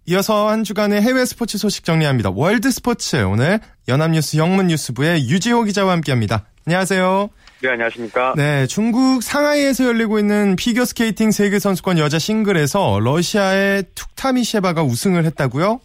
이어서 0.09 0.47
한 0.47 0.63
주간의 0.63 1.01
해외 1.01 1.25
스포츠 1.25 1.57
소식 1.57 1.83
정리합니다. 1.83 2.29
월드 2.33 2.71
스포츠 2.71 3.17
오늘 3.25 3.59
연합뉴스 3.89 4.37
영문뉴스부의 4.37 5.27
유지호 5.27 5.63
기자와 5.63 5.91
함께합니다. 5.91 6.45
안녕하세요. 6.65 7.29
네, 7.61 7.69
안녕하십니까. 7.71 8.33
네, 8.37 8.67
중국 8.67 9.21
상하이에서 9.21 9.83
열리고 9.83 10.17
있는 10.17 10.55
피겨 10.55 10.85
스케이팅 10.85 11.31
세계 11.31 11.59
선수권 11.59 11.97
여자 11.99 12.19
싱글에서 12.19 13.01
러시아의 13.01 13.83
툭타미셰바가 13.95 14.81
우승을 14.81 15.25
했다고요? 15.25 15.81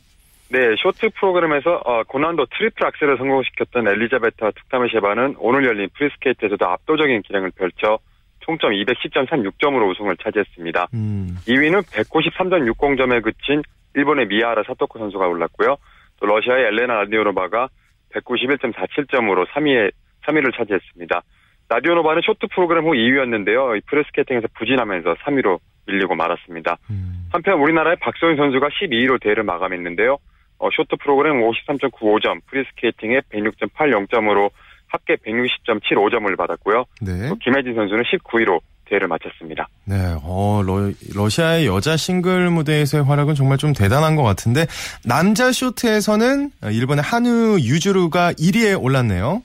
네, 0.51 0.59
쇼트 0.81 1.11
프로그램에서 1.19 1.83
어, 1.85 2.05
고난도 2.05 2.47
트리플 2.47 2.87
악셀을 2.87 3.17
성공시켰던 3.19 3.89
엘리자베타 3.89 4.53
툭타미셰바는 4.53 5.35
오늘 5.39 5.67
열린 5.67 5.89
프리 5.99 6.15
스케이트에서도 6.15 6.65
압도적인 6.65 7.23
기량을 7.23 7.51
펼쳐 7.57 7.99
총점 8.39 8.71
210.36점으로 8.71 9.91
우승을 9.91 10.17
차지했습니다. 10.23 10.89
음. 10.95 11.39
2위는 11.49 11.83
193.60점에 11.87 13.21
그친 13.25 13.63
일본의 13.95 14.27
미야하라 14.27 14.63
사토코 14.67 14.99
선수가 14.99 15.27
올랐고요. 15.27 15.77
또 16.21 16.27
러시아의 16.27 16.67
엘레나 16.67 16.95
라디오노바가 16.95 17.69
191.47점으로 18.15 19.47
3위에 19.49 19.91
3위를 20.27 20.57
차지했습니다. 20.57 21.23
라디오노바는 21.69 22.23
쇼트 22.25 22.47
프로그램 22.55 22.85
후 22.85 22.93
2위였는데요. 22.93 23.81
프리스케이팅에서 23.87 24.49
부진하면서 24.59 25.15
3위로 25.15 25.59
밀리고 25.87 26.15
말았습니다. 26.15 26.77
음. 26.91 27.29
한편 27.33 27.59
우리나라의 27.61 27.97
박소연 28.01 28.37
선수가 28.37 28.69
12위로 28.69 29.21
대회를 29.21 29.43
마감했는데요. 29.43 30.19
어, 30.59 30.69
쇼트 30.71 30.97
프로그램 30.97 31.41
53.95점, 31.41 32.41
프리스케이팅에 32.47 33.23
106.80점으로 33.33 34.51
합계 34.89 35.17
160.75점을 35.17 36.37
받았고요. 36.37 36.85
네. 37.01 37.29
또 37.29 37.37
김해진 37.37 37.75
선수는 37.75 38.05
19위로 38.05 38.61
대회를 38.93 39.09
마쳤습니다. 39.09 39.69
네, 39.87 39.97
어, 40.23 40.63
러, 40.65 41.29
시아의 41.29 41.67
여자 41.67 41.97
싱글 41.97 42.51
무대에서의 42.51 43.05
활약은 43.05 43.35
정말 43.35 43.59
좀 43.59 43.73
대단한 43.73 44.17
것 44.17 44.23
같은데 44.23 44.67
남자 45.05 45.51
쇼트에서는 45.53 46.51
일본의 46.71 47.03
하뉴 47.03 47.59
유즈루가 47.59 48.33
1위에 48.33 48.81
올랐네요. 48.81 49.43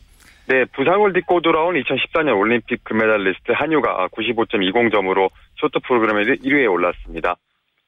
네, 0.47 0.63
부상을 0.75 1.11
딛고 1.13 1.41
돌아온 1.41 1.75
2014년 1.75 2.37
올림픽 2.37 2.83
금메달리스트 2.83 3.51
하뉴가 3.51 4.07
95.20점으로 4.09 5.29
쇼트 5.57 5.79
프로그램에 5.85 6.23
1위에 6.35 6.71
올랐습니다. 6.71 7.35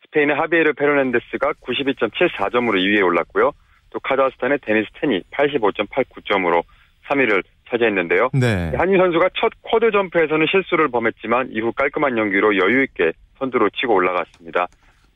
스페인의 0.05 0.35
하비에르 0.35 0.73
페르난데스가 0.73 1.53
92.74점으로 1.61 2.75
2위에 2.75 3.05
올랐고요. 3.05 3.51
또 3.91 3.99
카자흐스탄의 3.99 4.59
데니스 4.61 4.89
텐이 4.99 5.21
85.89점으로 5.31 6.63
3위를 7.07 7.43
차지했는데요. 7.69 8.29
네. 8.33 8.71
한유 8.75 8.97
선수가 8.97 9.29
첫 9.35 9.51
쿼드 9.61 9.91
점프에서는 9.91 10.45
실수를 10.49 10.89
범했지만 10.89 11.49
이후 11.51 11.71
깔끔한 11.73 12.17
연기로 12.17 12.57
여유 12.57 12.83
있게 12.83 13.11
선두로 13.37 13.69
치고 13.69 13.93
올라갔습니다. 13.93 14.67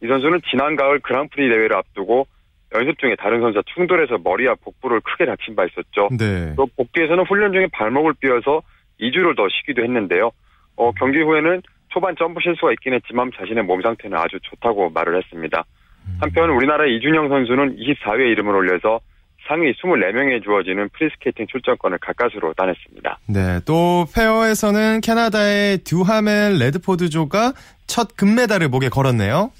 이 0.01 0.07
선수는 0.07 0.41
지난 0.49 0.75
가을 0.75 0.99
그랑프리 0.99 1.49
대회를 1.49 1.75
앞두고 1.75 2.27
연습 2.75 2.97
중에 2.99 3.15
다른 3.17 3.41
선수와 3.41 3.63
충돌해서 3.73 4.17
머리와 4.23 4.55
복부를 4.63 5.01
크게 5.01 5.25
다친 5.25 5.55
바 5.55 5.65
있었죠. 5.65 6.09
네. 6.17 6.53
또 6.55 6.67
복귀에서는 6.75 7.23
훈련 7.25 7.53
중에 7.53 7.67
발목을 7.71 8.13
삐어서 8.19 8.61
2주를 8.99 9.35
더 9.35 9.47
쉬기도 9.49 9.83
했는데요. 9.83 10.31
어, 10.75 10.91
경기 10.93 11.21
후에는 11.21 11.61
초반 11.89 12.15
점프 12.17 12.39
실수가 12.41 12.71
있긴 12.73 12.93
했지만 12.93 13.31
자신의 13.37 13.63
몸 13.63 13.81
상태는 13.81 14.17
아주 14.17 14.39
좋다고 14.41 14.89
말을 14.89 15.17
했습니다. 15.17 15.63
음. 16.07 16.17
한편 16.19 16.49
우리나라 16.49 16.85
이준영 16.85 17.29
선수는 17.29 17.77
24위에 17.77 18.31
이름을 18.31 18.55
올려서 18.55 18.99
상위 19.47 19.71
24명에 19.73 20.43
주어지는 20.43 20.89
프리스케이팅 20.89 21.47
출전권을 21.47 21.97
가까스로 21.99 22.53
따냈습니다. 22.53 23.19
네, 23.27 23.59
또 23.65 24.05
페어에서는 24.15 25.01
캐나다의 25.01 25.79
듀하멜 25.79 26.57
레드포드조가 26.59 27.53
첫 27.87 28.15
금메달을 28.15 28.69
목에 28.69 28.89
걸었네요. 28.89 29.51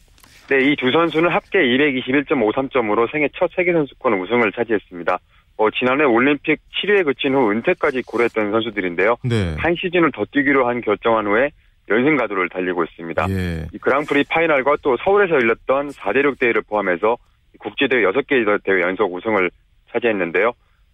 네, 0.50 0.72
이 0.72 0.76
두 0.76 0.92
선수는 0.92 1.30
합계 1.30 1.60
221.53점으로 1.60 3.12
생애 3.12 3.30
첫 3.38 3.50
세계 3.56 3.72
선수권 3.74 4.14
우승을 4.14 4.52
차지했습니다. 4.52 5.18
어, 5.58 5.70
지난해 5.72 6.04
올림픽 6.04 6.60
7위에 6.84 7.06
그친 7.06 7.34
후 7.36 7.52
은퇴까지 7.52 8.02
고려했던 8.04 8.52
선수들인데요. 8.52 9.18
네. 9.24 9.56
한 9.58 9.76
시즌을 9.76 10.12
더 10.12 10.26
뛰기로 10.32 10.68
한 10.68 10.82
결정한 10.82 11.28
후에 11.28 11.52
연승 11.90 12.16
가도를 12.18 12.50
달리고 12.50 12.84
있습니다. 12.84 13.28
예. 13.30 13.68
이 13.74 13.78
그랑프리 13.78 14.24
파이널과 14.30 14.78
또 14.82 14.98
서울에서 15.04 15.36
열렸던 15.36 15.90
4대륙 15.90 16.40
대회를 16.40 16.62
포함해서 16.64 17.18
국제대회 17.60 18.02
6개 18.04 18.64
대회 18.64 18.82
연속 18.82 19.14
우승을 19.14 19.52
차지했는데요. 19.94 20.54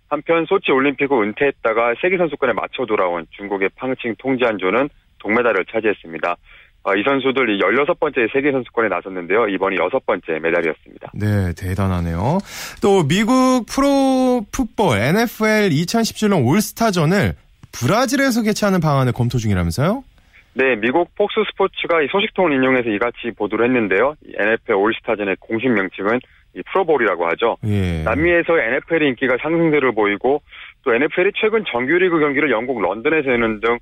한편 0.09 0.45
소치 0.47 0.71
올림픽 0.71 1.11
후 1.11 1.21
은퇴했다가 1.21 1.95
세계 2.01 2.17
선수권에 2.17 2.53
맞춰 2.53 2.85
돌아온 2.85 3.25
중국의 3.31 3.69
팡칭 3.75 4.15
통지안조는 4.17 4.89
동메달을 5.19 5.65
차지했습니다. 5.71 6.35
어, 6.83 6.95
이 6.95 7.03
선수들 7.03 7.59
16번째 7.59 8.31
세계선수권에 8.31 8.87
나섰는데요. 8.87 9.47
이번이 9.49 9.75
여섯 9.77 10.05
번째 10.05 10.39
메달이었습니다. 10.39 11.11
네, 11.13 11.53
대단하네요. 11.57 12.39
또 12.81 13.03
미국 13.05 13.65
프로 13.67 14.45
풋볼 14.51 14.97
NFL 14.97 15.69
2017년 15.69 16.47
올스타전을 16.47 17.33
브라질에서 17.71 18.43
개최하는 18.43 18.79
방안을 18.79 19.11
검토 19.11 19.37
중이라면서요? 19.37 20.03
네, 20.53 20.75
미국 20.77 21.13
폭스 21.15 21.35
스포츠가 21.51 22.01
이 22.01 22.07
소식통을 22.11 22.53
인용해서 22.53 22.89
이같이 22.89 23.31
보도를 23.37 23.65
했는데요. 23.65 24.15
NFL 24.39 24.73
올스타전의 24.73 25.35
공식 25.39 25.69
명칭은 25.69 26.19
이 26.55 26.61
프로볼이라고 26.71 27.27
하죠. 27.27 27.57
예. 27.65 28.03
남미에서 28.03 28.57
NFL의 28.57 29.09
인기가 29.09 29.37
상승세를 29.41 29.91
보이고 29.93 30.41
또 30.83 30.93
NFL이 30.93 31.31
최근 31.35 31.63
정규리그 31.71 32.19
경기를 32.19 32.51
영국 32.51 32.81
런던에서 32.81 33.31
하는 33.31 33.59
등 33.59 33.77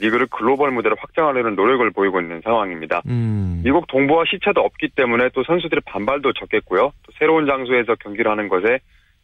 리그를 0.00 0.26
글로벌 0.30 0.70
무대로 0.70 0.96
확장하려는 0.98 1.54
노력을 1.54 1.88
보이고 1.90 2.20
있는 2.20 2.40
상황입니다. 2.42 3.02
음. 3.06 3.60
미국 3.64 3.86
동부와 3.88 4.24
시차도 4.26 4.60
없기 4.60 4.90
때문에 4.94 5.28
또 5.34 5.42
선수들의 5.44 5.82
반발도 5.84 6.32
적겠고요. 6.32 6.92
또 7.02 7.12
새로운 7.18 7.46
장소에서 7.46 7.94
경기를 7.96 8.30
하는 8.30 8.48
것에 8.48 8.78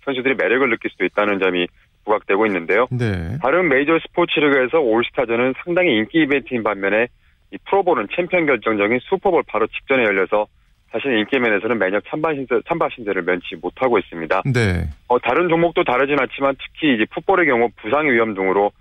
선수들이 0.05 0.35
매력을 0.35 0.69
느낄 0.69 0.91
수도 0.91 1.05
있다는 1.05 1.39
점이 1.39 1.67
부각되고 2.05 2.47
있는데요. 2.47 2.87
네. 2.91 3.39
다른 3.43 3.69
메이저 3.69 3.99
스포츠 4.07 4.39
리그에서 4.41 4.81
올스타전은 4.81 5.55
상당히 5.65 5.97
인기 5.97 6.23
이벤트인 6.23 6.63
반면에 6.63 7.09
이 7.53 7.59
프로볼은 7.67 8.09
챔피언 8.15 8.47
결정전인 8.47 8.99
슈퍼볼 9.09 9.43
바로 9.47 9.67
직전에 9.67 10.05
열려서 10.05 10.47
사실 10.91 11.19
인기 11.19 11.39
면에서는 11.39 11.79
매년 11.79 12.01
찬반 12.09 12.35
신세, 12.35 12.61
찬반 12.67 12.89
신세를 12.95 13.23
면치 13.23 13.57
못하고 13.61 13.99
있습니다. 13.99 14.43
네. 14.55 14.89
어, 15.09 15.19
다른 15.19 15.49
종목도 15.49 15.85
다르진 15.85 16.19
않지만 16.19 16.57
특히 16.59 16.95
이제 16.95 17.05
풋볼의 17.11 17.47
경우 17.47 17.69
부상의 17.77 18.13
위험 18.13 18.35
등으로 18.35 18.73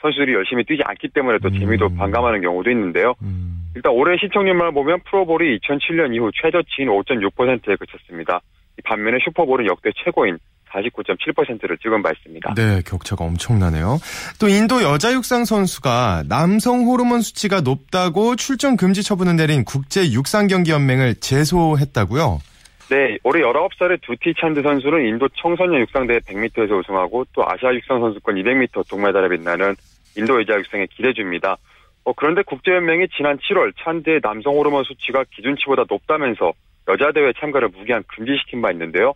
선수들이 0.00 0.34
열심히 0.34 0.64
뛰지 0.64 0.82
않기 0.84 1.08
때문에 1.08 1.38
또 1.38 1.48
음. 1.48 1.58
재미도 1.58 1.94
반감하는 1.96 2.42
경우도 2.42 2.70
있는데요. 2.70 3.14
음. 3.22 3.70
일단 3.74 3.92
올해 3.92 4.16
시청률만 4.18 4.74
보면 4.74 5.00
프로볼이 5.04 5.58
2007년 5.60 6.14
이후 6.14 6.30
최저치인 6.34 6.88
5.6%에 6.88 7.76
그쳤습니다. 7.76 8.40
반면에 8.84 9.18
슈퍼볼은 9.24 9.66
역대 9.66 9.90
최고인 10.04 10.38
49.7%를 10.74 11.78
찍은 11.78 12.02
바 12.02 12.10
있습니다. 12.10 12.54
네, 12.54 12.82
격차가 12.84 13.24
엄청나네요. 13.24 13.98
또 14.38 14.48
인도 14.48 14.82
여자 14.82 15.12
육상 15.12 15.44
선수가 15.44 16.24
남성 16.28 16.84
호르몬 16.86 17.20
수치가 17.20 17.60
높다고 17.60 18.36
출전 18.36 18.76
금지 18.76 19.02
처분을 19.02 19.36
내린 19.36 19.64
국제 19.64 20.10
육상 20.10 20.46
경기 20.46 20.72
연맹을 20.72 21.16
제소했다고요? 21.16 22.40
네, 22.90 23.16
올해 23.22 23.40
19살의 23.42 24.02
두티 24.02 24.34
찬드 24.38 24.62
선수는 24.62 25.06
인도 25.06 25.28
청소년 25.40 25.80
육상대회 25.80 26.18
100m에서 26.20 26.78
우승하고 26.80 27.24
또 27.32 27.42
아시아 27.48 27.72
육상 27.72 28.00
선수권 28.00 28.34
200m 28.36 28.88
동메달에 28.88 29.30
빛나는 29.30 29.74
인도 30.16 30.38
여자 30.40 30.54
육상의 30.58 30.88
기대주입니다. 30.88 31.56
어, 32.04 32.12
그런데 32.12 32.42
국제연맹이 32.42 33.08
지난 33.16 33.38
7월 33.38 33.72
찬드의 33.82 34.20
남성 34.22 34.54
호르몬 34.54 34.84
수치가 34.84 35.24
기준치보다 35.34 35.84
높다면서 35.88 36.52
여자 36.88 37.12
대회 37.12 37.32
참가를 37.40 37.68
무기한 37.68 38.04
금지시킨 38.08 38.60
바 38.60 38.70
있는데요. 38.72 39.14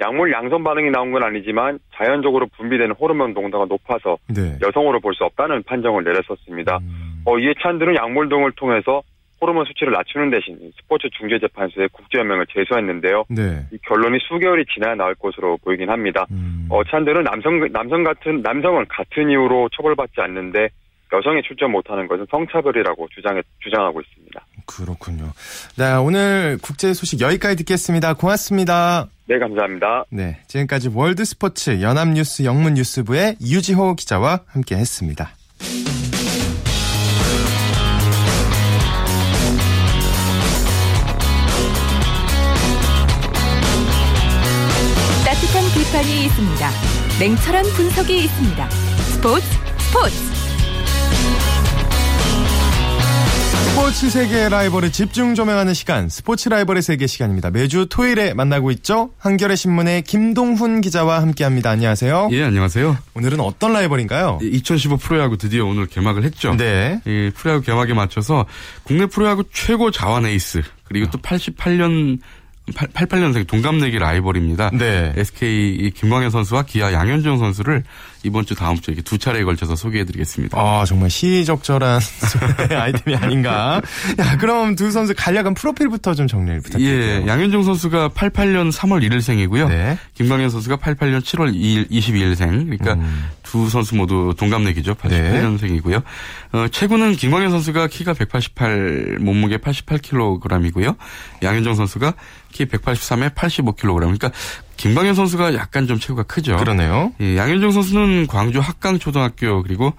약물 0.00 0.30
양성 0.32 0.62
반응이 0.62 0.90
나온 0.90 1.10
건 1.10 1.22
아니지만 1.22 1.78
자연적으로 1.94 2.46
분비되는 2.56 2.94
호르몬 2.96 3.32
농도가 3.32 3.64
높아서 3.64 4.18
네. 4.28 4.58
여성으로 4.62 5.00
볼 5.00 5.14
수 5.14 5.24
없다는 5.24 5.62
판정을 5.62 6.04
내렸었습니다. 6.04 6.78
음. 6.82 7.22
어, 7.24 7.38
이에 7.38 7.54
찬드는 7.62 7.96
약물 7.96 8.28
등을 8.28 8.52
통해서 8.52 9.02
호르몬 9.40 9.64
수치를 9.64 9.92
낮추는 9.92 10.30
대신 10.30 10.58
스포츠 10.76 11.08
중재재판소에 11.18 11.88
국제연맹을 11.92 12.46
제소했는데요. 12.52 13.24
네. 13.28 13.66
이 13.72 13.78
결론이 13.86 14.18
수개월이 14.20 14.64
지나야 14.74 14.94
나올 14.94 15.14
것으로 15.14 15.58
보이긴 15.64 15.88
합니다. 15.90 16.26
음. 16.30 16.66
어, 16.70 16.84
찬드는 16.84 17.24
남성 17.24 17.60
남성 17.72 18.02
같은 18.04 18.42
남성은 18.42 18.86
같은 18.88 19.30
이유로 19.30 19.70
처벌받지 19.76 20.20
않는데 20.20 20.68
여성이 21.12 21.40
출전 21.42 21.70
못하는 21.70 22.06
것은 22.08 22.26
성차별이라고 22.30 23.08
주장해 23.14 23.42
주장하고 23.60 24.00
있습니다. 24.00 24.40
그렇군요. 24.66 25.32
네, 25.76 25.94
오늘 25.94 26.58
국제 26.60 26.92
소식 26.92 27.20
여기까지 27.20 27.56
듣겠습니다. 27.56 28.14
고맙습니다. 28.14 29.06
네, 29.28 29.38
감사합니다. 29.38 30.04
네, 30.10 30.40
지금까지 30.46 30.90
월드 30.92 31.24
스포츠 31.24 31.80
연합뉴스 31.80 32.44
영문뉴스부의 32.44 33.36
유지호 33.40 33.94
기자와 33.94 34.40
함께했습니다. 34.46 35.30
따뜻한 45.24 45.64
비판이 45.74 46.24
있습니다. 46.26 46.70
냉철한 47.18 47.64
분석이 47.64 48.24
있습니다. 48.24 48.70
스포츠 48.70 49.46
스포츠. 49.78 50.35
스포츠 53.76 54.08
세계의 54.08 54.48
라이벌을 54.48 54.90
집중 54.90 55.34
조명하는 55.34 55.74
시간, 55.74 56.08
스포츠 56.08 56.48
라이벌의 56.48 56.80
세계 56.80 57.06
시간입니다. 57.06 57.50
매주 57.50 57.86
토요일에 57.90 58.32
만나고 58.32 58.70
있죠? 58.70 59.10
한겨레 59.18 59.54
신문의 59.54 60.00
김동훈 60.00 60.80
기자와 60.80 61.20
함께합니다. 61.20 61.68
안녕하세요. 61.72 62.30
예, 62.32 62.44
안녕하세요. 62.44 62.96
오늘은 63.12 63.38
어떤 63.40 63.74
라이벌인가요? 63.74 64.38
2015 64.40 64.96
프로야구 64.96 65.36
드디어 65.36 65.66
오늘 65.66 65.84
개막을 65.84 66.24
했죠. 66.24 66.56
네. 66.56 67.02
이 67.04 67.30
프로야구 67.34 67.66
개막에 67.66 67.92
맞춰서 67.92 68.46
국내 68.82 69.04
프로야구 69.04 69.44
최고 69.52 69.90
좌완 69.90 70.24
에이스 70.24 70.62
그리고 70.84 71.10
또 71.10 71.18
88년 71.18 72.18
88년생 72.74 73.46
동갑내기 73.46 73.98
라이벌입니다. 73.98 74.70
네. 74.72 75.12
SK 75.16 75.90
김광현 75.92 76.30
선수와 76.30 76.62
기아 76.64 76.92
양현종 76.92 77.38
선수를 77.38 77.84
이번 78.24 78.44
주 78.44 78.56
다음 78.56 78.80
주에 78.80 78.94
두 78.96 79.18
차례에 79.18 79.44
걸쳐서 79.44 79.76
소개해드리겠습니다. 79.76 80.58
아 80.58 80.84
정말 80.84 81.08
시적절한 81.10 82.00
아이템이 82.70 83.16
아닌가. 83.16 83.80
야 84.18 84.36
그럼 84.36 84.74
두 84.74 84.90
선수 84.90 85.14
간략한 85.16 85.54
프로필부터 85.54 86.14
좀 86.14 86.26
정리를 86.26 86.60
부탁드릴게요. 86.62 87.22
예, 87.22 87.26
양현종 87.26 87.62
선수가 87.62 88.08
88년 88.10 88.72
3월 88.72 89.08
1일생이고요. 89.08 89.68
네. 89.68 89.96
김광현 90.14 90.50
선수가 90.50 90.78
88년 90.78 91.20
7월 91.20 91.54
2일 91.54 91.88
22일생. 91.90 92.64
그러니까 92.64 92.94
음. 92.94 93.28
두 93.44 93.68
선수 93.70 93.94
모두 93.94 94.34
동갑내기죠. 94.36 94.94
88년생이고요. 94.94 96.02
네. 96.52 96.58
어, 96.58 96.68
최고는 96.68 97.12
김광현 97.12 97.50
선수가 97.50 97.86
키가 97.86 98.14
188, 98.14 99.18
몸무게 99.20 99.58
88kg이고요. 99.58 100.96
양현종 101.42 101.76
선수가 101.76 102.12
키 102.52 102.66
183에 102.66 103.34
85kg. 103.34 104.00
그러니까 104.00 104.30
김광현 104.76 105.14
선수가 105.14 105.54
약간 105.54 105.86
좀 105.86 105.98
체구가 105.98 106.24
크죠. 106.24 106.56
그러네요. 106.56 107.12
예, 107.20 107.36
양현종 107.36 107.72
선수는 107.72 108.26
광주 108.26 108.60
학강 108.60 108.98
초등학교 108.98 109.62
그리고 109.62 109.92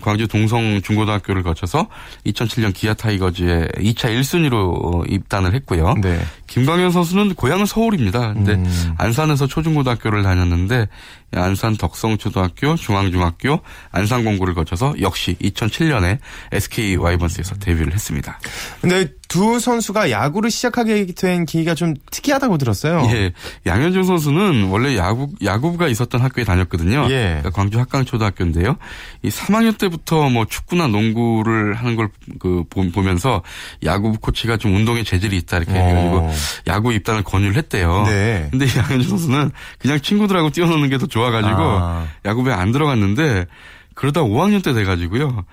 광주 0.00 0.26
동성 0.26 0.80
중고등학교를 0.82 1.42
거쳐서 1.42 1.88
2007년 2.26 2.74
기아 2.74 2.94
타이거즈에 2.94 3.68
2차 3.76 4.18
1순위로 4.20 5.10
입단을 5.10 5.54
했고요. 5.54 5.94
네. 6.02 6.20
김광현 6.46 6.90
선수는 6.90 7.34
고향은 7.34 7.66
서울입니다. 7.66 8.34
근데 8.34 8.54
음. 8.54 8.94
안산에서 8.98 9.46
초중고등학교를 9.46 10.22
다녔는데 10.22 10.88
안산 11.32 11.76
덕성 11.76 12.16
초등학교, 12.16 12.76
중앙중학교, 12.76 13.60
안산공고를 13.90 14.54
거쳐서 14.54 14.94
역시 15.00 15.36
2007년에 15.42 16.18
SK 16.52 16.96
와이번스에서 16.96 17.56
데뷔를 17.56 17.92
했습니다. 17.92 18.38
근데 18.80 19.08
두 19.28 19.58
선수가 19.58 20.10
야구를 20.10 20.50
시작하게 20.50 21.06
된 21.06 21.44
계기가 21.44 21.74
좀 21.74 21.94
특이하다고 22.10 22.58
들었어요. 22.58 23.02
예. 23.10 23.32
양현종 23.66 24.04
선수 24.04 24.23
는 24.32 24.64
원래 24.70 24.96
야구, 24.96 25.28
야구부가 25.42 25.88
있었던 25.88 26.20
학교에 26.20 26.44
다녔거든요. 26.44 27.06
예. 27.10 27.24
그러니까 27.40 27.50
광주 27.50 27.78
학강초등학교인데요. 27.78 28.76
이 29.22 29.28
3학년 29.28 29.76
때부터 29.78 30.28
뭐 30.30 30.44
축구나 30.46 30.86
농구를 30.88 31.74
하는 31.74 31.96
걸 31.96 32.08
그 32.40 32.64
보면서 32.68 33.42
야구부 33.84 34.18
코치가 34.18 34.56
좀 34.56 34.74
운동에 34.74 35.02
재질이 35.04 35.36
있다 35.38 35.58
이렇게 35.58 35.72
어. 35.72 35.74
해가지고 35.76 36.30
야구 36.66 36.92
입단을 36.92 37.22
권유를 37.22 37.56
했대요. 37.56 38.04
네. 38.06 38.48
근데 38.50 38.66
양현종 38.76 39.08
선수는 39.08 39.50
그냥 39.78 40.00
친구들하고 40.00 40.50
뛰어노는 40.50 40.88
게 40.88 40.98
더 40.98 41.06
좋아가지고 41.06 41.56
아. 41.60 42.06
야구부에 42.24 42.52
안 42.52 42.72
들어갔는데 42.72 43.46
그러다 43.94 44.22
5학년 44.22 44.62
때 44.64 44.72
돼가지고요. 44.72 45.44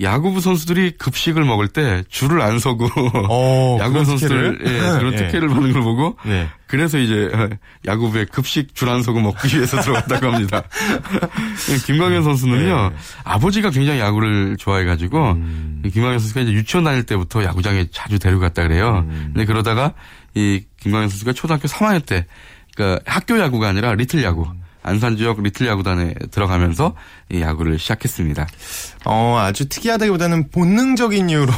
야구부 0.00 0.40
선수들이 0.40 0.92
급식을 0.92 1.44
먹을 1.44 1.66
때 1.68 2.04
줄을 2.08 2.40
안 2.40 2.58
서고 2.60 2.88
어, 3.28 3.78
야구 3.82 4.04
선수들 4.04 4.58
예, 4.64 4.78
그런 4.98 5.12
예. 5.14 5.16
특혜를 5.16 5.48
받는 5.48 5.72
걸 5.72 5.82
보고 5.82 6.16
네. 6.24 6.48
그래서 6.68 6.98
이제 6.98 7.28
야구부에 7.86 8.26
급식 8.26 8.74
줄 8.74 8.88
안 8.88 9.02
서고 9.02 9.20
먹기 9.20 9.56
위해서 9.56 9.80
들어갔다고 9.82 10.32
합니다. 10.32 10.62
김광현 11.86 12.22
선수는요 12.22 12.90
네. 12.90 12.96
아버지가 13.24 13.70
굉장히 13.70 14.00
야구를 14.00 14.56
좋아해가지고 14.58 15.32
음. 15.32 15.82
김광현 15.92 16.18
선수가 16.20 16.40
이제 16.42 16.52
유치원 16.52 16.84
다닐 16.84 17.02
때부터 17.04 17.42
야구장에 17.44 17.86
자주 17.90 18.18
데려갔다 18.18 18.62
그래요. 18.62 19.04
음. 19.08 19.30
근데 19.34 19.44
그러다가 19.44 19.94
이 20.34 20.62
김광현 20.80 21.08
선수가 21.08 21.32
초등학교 21.32 21.66
3학년 21.68 22.04
때 22.06 22.26
그러니까 22.76 23.00
학교 23.06 23.38
야구가 23.40 23.68
아니라 23.68 23.94
리틀 23.94 24.22
야구. 24.22 24.42
음. 24.44 24.62
안산 24.82 25.16
지역 25.16 25.42
리틀 25.42 25.66
야구단에 25.66 26.14
들어가면서 26.30 26.94
이 27.30 27.40
야구를 27.40 27.78
시작했습니다. 27.78 28.46
어, 29.04 29.36
아주 29.38 29.68
특이하다기보다는 29.68 30.50
본능적인 30.50 31.28
이유로 31.30 31.52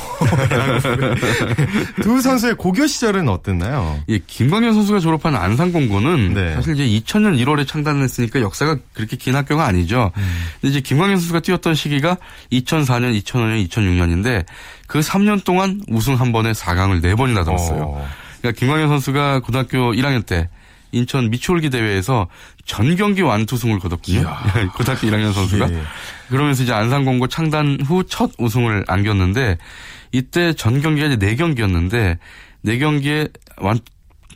두 2.03 2.21
선수의 2.21 2.55
고교 2.57 2.87
시절은 2.87 3.29
어땠나요? 3.29 4.01
예, 4.09 4.19
김광현 4.19 4.75
선수가 4.75 5.01
졸업한 5.01 5.37
안산공고는 5.37 6.35
네. 6.35 6.55
사실 6.55 6.75
이제 6.75 6.85
2000년 7.01 7.43
1월에 7.43 7.67
창단했으니까 7.67 8.41
역사가 8.41 8.79
그렇게 8.95 9.17
긴 9.17 9.37
학교가 9.37 9.65
아니죠. 9.65 10.11
음. 10.17 10.23
근데 10.61 10.71
이제 10.71 10.81
김광현 10.81 11.17
선수가 11.19 11.41
뛰었던 11.41 11.75
시기가 11.75 12.17
2004년, 12.53 13.21
2005년, 13.23 13.69
2006년인데 13.69 14.45
그 14.87 15.01
3년 15.01 15.45
동안 15.45 15.83
우승 15.89 16.15
한 16.15 16.33
번에 16.33 16.53
4강을 16.53 17.03
4번이나 17.03 17.45
넣었어요. 17.45 17.83
어. 17.83 18.09
그러니까 18.41 18.59
김광현 18.59 18.89
선수가 18.89 19.41
고등학교 19.41 19.93
1학년 19.93 20.25
때 20.27 20.49
인천 20.93 21.31
미추홀기 21.31 21.71
대회에서 21.71 22.29
전 22.65 22.97
경기 22.97 23.23
완투승을 23.23 23.79
거뒀군요. 23.79 24.23
고등학교 24.77 25.07
1학년 25.07 25.33
선수가. 25.33 25.73
예. 25.73 25.83
그러면서 26.29 26.63
이제 26.63 26.73
안산공고 26.73 27.29
창단 27.29 27.79
후 27.85 28.05
첫 28.05 28.31
우승을 28.39 28.85
안겼는데 28.89 29.59
이때 30.13 30.53
전 30.53 30.81
경기가 30.81 31.07
이제 31.09 31.17
4경기였는데 31.17 32.19
4경기에 32.65 33.33
완 33.59 33.79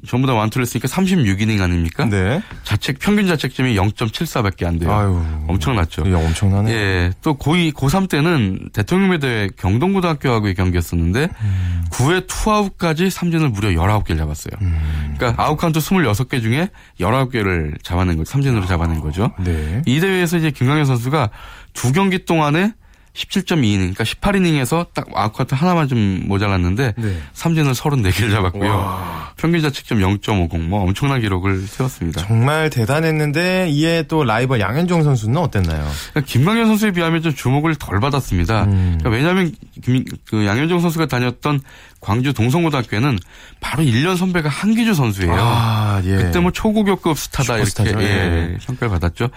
전부 0.06 0.26
다 0.26 0.34
완투를 0.34 0.62
했으니까 0.62 0.88
36이닝 0.88 1.60
아닙니까? 1.60 2.04
네. 2.04 2.42
자책 2.64 2.98
평균 2.98 3.26
자책점이 3.26 3.74
0.74밖에 3.74 4.66
안 4.66 4.78
돼요. 4.78 4.92
아유. 4.92 5.22
엄청났죠. 5.48 6.04
예, 6.06 6.12
엄청나네. 6.12 6.70
예. 6.72 7.12
또 7.22 7.36
고2 7.36 7.72
고3 7.72 8.08
때는 8.08 8.70
대통령배 8.72 9.20
대회 9.20 9.48
경동고등학교하고의 9.56 10.54
경기였었는데 10.54 11.28
음. 11.40 11.84
9회 11.90 12.26
투아웃까지 12.26 13.10
삼진을 13.10 13.50
무려 13.50 13.70
19개를 13.70 14.18
잡았어요. 14.18 14.52
음. 14.60 15.14
그러니까 15.16 15.42
아웃 15.42 15.56
카운트 15.56 15.78
26개 15.78 16.42
중에 16.42 16.68
19개를 17.00 17.82
잡아낸 17.82 18.16
거죠. 18.16 18.30
삼진으로 18.30 18.66
잡아낸 18.66 19.00
거죠. 19.00 19.30
네. 19.44 19.82
이 19.86 20.00
대회에서 20.00 20.38
이제 20.38 20.50
김광현 20.50 20.84
선수가 20.84 21.30
두 21.72 21.92
경기 21.92 22.24
동안에 22.24 22.72
17.2이닝, 23.14 23.94
그러니까 23.94 24.04
18이닝에서 24.04 24.88
딱 24.92 25.06
아웃카트 25.14 25.54
하나만 25.54 25.86
좀 25.86 26.24
모자랐는데 26.26 26.94
네. 26.96 27.22
삼진을 27.32 27.72
34개를 27.72 28.32
잡았고요. 28.32 28.68
와. 28.68 29.32
평균 29.36 29.62
자책점 29.62 30.00
0.50, 30.00 30.58
뭐 30.62 30.82
엄청난 30.82 31.20
기록을 31.20 31.60
세웠습니다. 31.60 32.22
정말 32.22 32.70
대단했는데 32.70 33.68
이에 33.70 34.02
또 34.08 34.24
라이벌 34.24 34.58
양현종 34.58 35.04
선수는 35.04 35.36
어땠나요? 35.36 35.88
그러니까 36.10 36.20
김광현 36.22 36.66
선수에 36.66 36.90
비하면 36.90 37.22
좀 37.22 37.32
주목을 37.32 37.76
덜 37.76 38.00
받았습니다. 38.00 38.64
음. 38.64 38.98
그러니까 38.98 39.10
왜냐하면 39.10 39.52
김, 39.82 40.04
그 40.26 40.44
양현종 40.44 40.80
선수가 40.80 41.06
다녔던 41.06 41.60
광주 42.00 42.32
동성고등학교에는 42.32 43.18
바로 43.60 43.84
1년 43.84 44.16
선배가 44.16 44.48
한기주 44.48 44.92
선수예요. 44.94 45.36
아, 45.38 46.02
예. 46.04 46.16
그때 46.16 46.40
뭐 46.40 46.50
초고교급 46.50 47.16
스타다 47.16 47.58
이렇게 47.58 47.84
예, 47.96 48.54
예. 48.54 48.56
평가를 48.60 48.90
받았죠. 48.90 49.28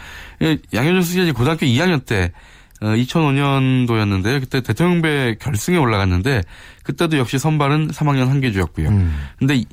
예, 0.42 0.58
양현종 0.74 1.02
선수가 1.04 1.32
고등학교 1.34 1.68
2학년 1.68 2.04
때 2.04 2.32
2005년도였는데 2.82 4.36
어, 4.36 4.40
그때 4.40 4.62
대통령배 4.62 5.38
결승에 5.40 5.78
올라갔는데 5.78 6.44
그때도 6.84 7.18
역시 7.18 7.38
선발은 7.40 7.90
3학년 7.90 8.28
한계주였고요. 8.28 8.90
음. 8.90 9.18
근데 9.40 9.64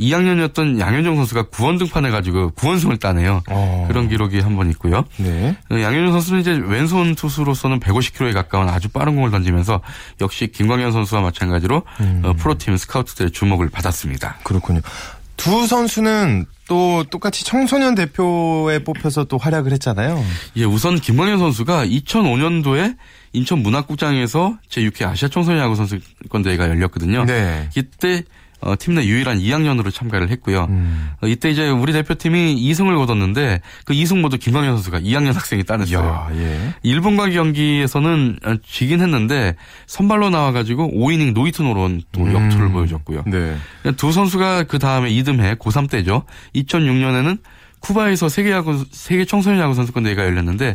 2학년이었던 0.00 0.80
양현종 0.80 1.14
선수가 1.14 1.44
구원 1.50 1.78
등판해 1.78 2.10
가지고 2.10 2.50
구원승을 2.50 2.96
따네요. 2.98 3.42
어. 3.48 3.84
그런 3.86 4.08
기록이 4.08 4.40
한 4.40 4.56
번 4.56 4.68
있고요. 4.70 5.04
네. 5.18 5.56
어, 5.70 5.80
양현종 5.80 6.12
선수는 6.12 6.40
이제 6.40 6.50
왼손 6.52 7.14
투수로서는 7.14 7.78
150km에 7.78 8.32
가까운 8.34 8.68
아주 8.68 8.88
빠른 8.88 9.14
공을 9.14 9.30
던지면서 9.30 9.80
역시 10.20 10.48
김광현 10.48 10.90
선수와 10.90 11.20
마찬가지로 11.22 11.82
음. 12.00 12.22
어, 12.24 12.32
프로팀 12.32 12.76
스카우트들의 12.76 13.30
주목을 13.30 13.68
받았습니다. 13.68 14.38
그렇군요. 14.42 14.80
두 15.36 15.66
선수는 15.66 16.46
또 16.68 17.04
똑같이 17.10 17.44
청소년 17.44 17.94
대표에 17.94 18.78
뽑혀서 18.84 19.24
또 19.24 19.36
활약을 19.36 19.72
했잖아요. 19.72 20.22
예, 20.56 20.64
우선 20.64 20.98
김광현 20.98 21.38
선수가 21.38 21.86
2005년도에 21.86 22.96
인천 23.32 23.58
문학국장에서 23.58 24.58
제6회 24.70 25.06
아시아 25.06 25.28
청소년 25.28 25.62
야구 25.62 25.74
선수권 25.74 26.42
대회가 26.42 26.68
열렸거든요. 26.68 27.24
네. 27.24 27.68
이때 27.76 28.22
어, 28.64 28.74
팀 28.78 28.94
내 28.94 29.04
유일한 29.04 29.38
2학년으로 29.40 29.92
참가를 29.92 30.30
했고요. 30.30 30.66
음. 30.70 31.10
어, 31.20 31.26
이때 31.26 31.50
이제 31.50 31.68
우리 31.68 31.92
대표팀이 31.92 32.56
2승을 32.56 32.96
거뒀는데 32.96 33.60
그 33.84 33.92
2승 33.92 34.20
모두 34.20 34.38
김광현 34.38 34.74
선수가 34.76 35.00
2학년 35.00 35.32
학생이 35.34 35.64
따냈어요. 35.64 35.98
야, 35.98 36.28
예. 36.34 36.74
일본과 36.82 37.28
경기에서는 37.30 38.38
어, 38.44 38.54
지긴 38.66 39.00
했는데 39.00 39.56
선발로 39.86 40.30
나와가지고 40.30 40.92
5이닝 40.92 41.32
노이트노론 41.34 42.02
또 42.12 42.22
음. 42.22 42.32
역투를 42.32 42.70
보여줬고요. 42.70 43.24
네. 43.26 43.56
두 43.96 44.12
선수가 44.12 44.64
그 44.64 44.78
다음에 44.78 45.10
이듬해 45.10 45.54
고3 45.56 45.90
때죠. 45.90 46.22
2006년에는 46.54 47.38
쿠바에서 47.80 48.28
세계 48.30 48.50
야구 48.50 48.84
세계 48.92 49.24
청소년 49.26 49.60
야구 49.60 49.74
선수권 49.74 50.04
대회가 50.04 50.24
열렸는데 50.24 50.74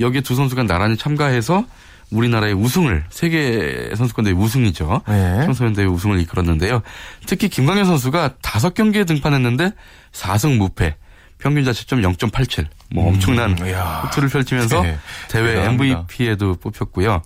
여기에 0.00 0.22
두 0.22 0.34
선수가 0.34 0.64
나란히 0.64 0.96
참가해서 0.96 1.64
우리나라의 2.10 2.54
우승을 2.54 3.04
세계 3.10 3.90
선수권 3.96 4.24
대회 4.24 4.34
우승이죠. 4.34 5.02
네. 5.08 5.42
청소년 5.44 5.74
대회 5.74 5.86
우승을 5.86 6.20
이끌었는데요. 6.20 6.82
특히 7.26 7.48
김광현 7.48 7.84
선수가 7.84 8.36
다섯 8.42 8.74
경기에 8.74 9.04
등판했는데 9.04 9.72
4승 10.12 10.56
무패. 10.56 10.96
평균 11.38 11.64
자책점 11.64 12.00
0.87. 12.02 12.66
뭐 12.90 13.04
음, 13.04 13.14
엄청난 13.14 13.56
호투를 14.04 14.28
펼치면서 14.28 14.82
네. 14.82 14.98
대회 15.28 15.54
대단합니다. 15.54 15.98
MVP에도 16.08 16.56
뽑혔고요. 16.56 17.22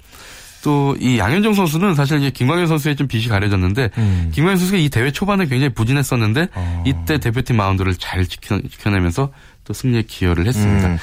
또 0.62 0.95
이 1.01 1.18
양현종 1.18 1.55
선수는 1.55 1.95
사실 1.97 2.18
이제 2.18 2.30
김광현 2.30 2.68
선수의 2.68 2.95
좀 2.95 3.09
빛이 3.09 3.26
가려졌는데 3.26 3.91
음. 3.99 4.30
김광현 4.33 4.59
선수가 4.59 4.78
이 4.78 4.89
대회 4.91 5.11
초반에 5.11 5.47
굉장히 5.47 5.70
부진했었는데 5.74 6.49
어. 6.55 6.85
이때 6.87 7.18
대표팀 7.18 7.57
마운드를 7.57 7.97
잘 7.97 8.26
지켜, 8.26 8.61
지켜내면서 8.61 9.33
또 9.64 9.72
승리에 9.72 10.03
기여를 10.03 10.47
했습니다. 10.47 10.89
음. 10.89 10.99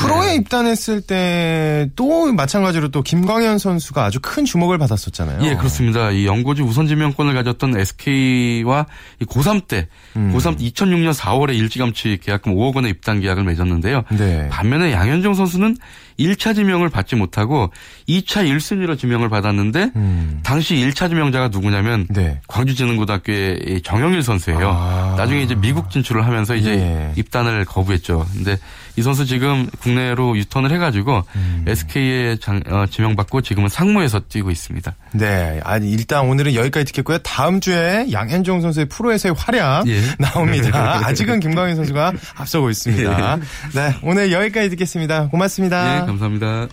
프로에 0.00 0.26
네. 0.28 0.34
입단했을 0.36 1.00
때 1.02 1.68
또 1.96 2.32
마찬가지로 2.32 2.88
또 2.88 3.02
김광현 3.02 3.58
선수가 3.58 4.04
아주 4.04 4.18
큰 4.20 4.44
주목을 4.44 4.78
받았었잖아요. 4.78 5.40
예, 5.42 5.56
그렇습니다. 5.56 6.10
이 6.10 6.26
연고지 6.26 6.62
우선 6.62 6.86
지명권을 6.86 7.34
가졌던 7.34 7.78
SK와 7.78 8.86
고3 9.26 9.66
때, 9.66 9.88
음. 10.16 10.32
고3 10.34 10.58
2006년 10.58 11.12
4월에 11.12 11.56
일찌감치 11.56 12.18
계약금 12.22 12.54
5억 12.54 12.76
원의 12.76 12.90
입단 12.92 13.20
계약을 13.20 13.44
맺었는데요. 13.44 14.04
네. 14.16 14.48
반면에 14.48 14.92
양현종 14.92 15.34
선수는 15.34 15.76
1차 16.18 16.54
지명을 16.54 16.88
받지 16.88 17.14
못하고 17.14 17.70
2차 18.08 18.44
1순위로 18.48 18.98
지명을 18.98 19.28
받았는데 19.28 19.92
음. 19.94 20.40
당시 20.42 20.74
1차 20.74 21.08
지명자가 21.08 21.48
누구냐면 21.48 22.06
네. 22.10 22.40
광주지능고등학교의 22.48 23.82
정영일 23.84 24.22
선수예요. 24.22 24.68
아. 24.68 25.14
나중에 25.16 25.42
이제 25.42 25.54
미국 25.54 25.90
진출을 25.90 26.26
하면서 26.26 26.56
이제 26.56 26.70
예. 26.72 27.12
입단을 27.16 27.64
거부했죠. 27.64 28.26
근데 28.32 28.58
이 28.98 29.02
선수 29.02 29.24
지금 29.26 29.68
국내로 29.80 30.36
유턴을 30.36 30.72
해가지고 30.72 31.22
음. 31.36 31.64
SK에 31.68 32.36
장, 32.40 32.60
어, 32.68 32.84
지명받고 32.90 33.42
지금은 33.42 33.68
상무에서 33.68 34.20
뛰고 34.28 34.50
있습니다. 34.50 34.92
네, 35.12 35.60
아니 35.62 35.92
일단 35.92 36.26
오늘은 36.26 36.54
여기까지 36.54 36.86
듣겠고요. 36.86 37.18
다음 37.18 37.60
주에 37.60 38.08
양현종 38.10 38.60
선수의 38.60 38.86
프로에서의 38.86 39.34
활약 39.38 39.88
예. 39.88 40.00
나옵니다. 40.18 41.00
아직은 41.06 41.38
김광현 41.38 41.76
선수가 41.76 42.12
앞서고 42.34 42.70
있습니다. 42.70 43.38
예. 43.38 43.78
네, 43.78 43.96
오늘 44.02 44.32
여기까지 44.32 44.68
듣겠습니다. 44.70 45.28
고맙습니다. 45.28 46.02
예, 46.02 46.06
감사합니다. 46.06 46.66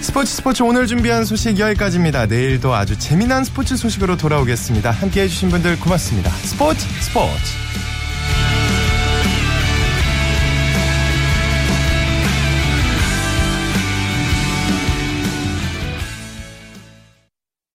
스포츠 0.00 0.32
스포츠 0.34 0.62
오늘 0.62 0.86
준비한 0.86 1.24
소식 1.24 1.58
여기까지입니다. 1.58 2.26
내일도 2.26 2.74
아주 2.74 2.96
재미난 2.98 3.42
스포츠 3.42 3.76
소식으로 3.76 4.16
돌아오겠습니다. 4.16 4.90
함께 4.90 5.22
해주신 5.22 5.48
분들 5.48 5.80
고맙습니다. 5.80 6.30
스포츠 6.30 6.86
스포츠. 7.00 7.93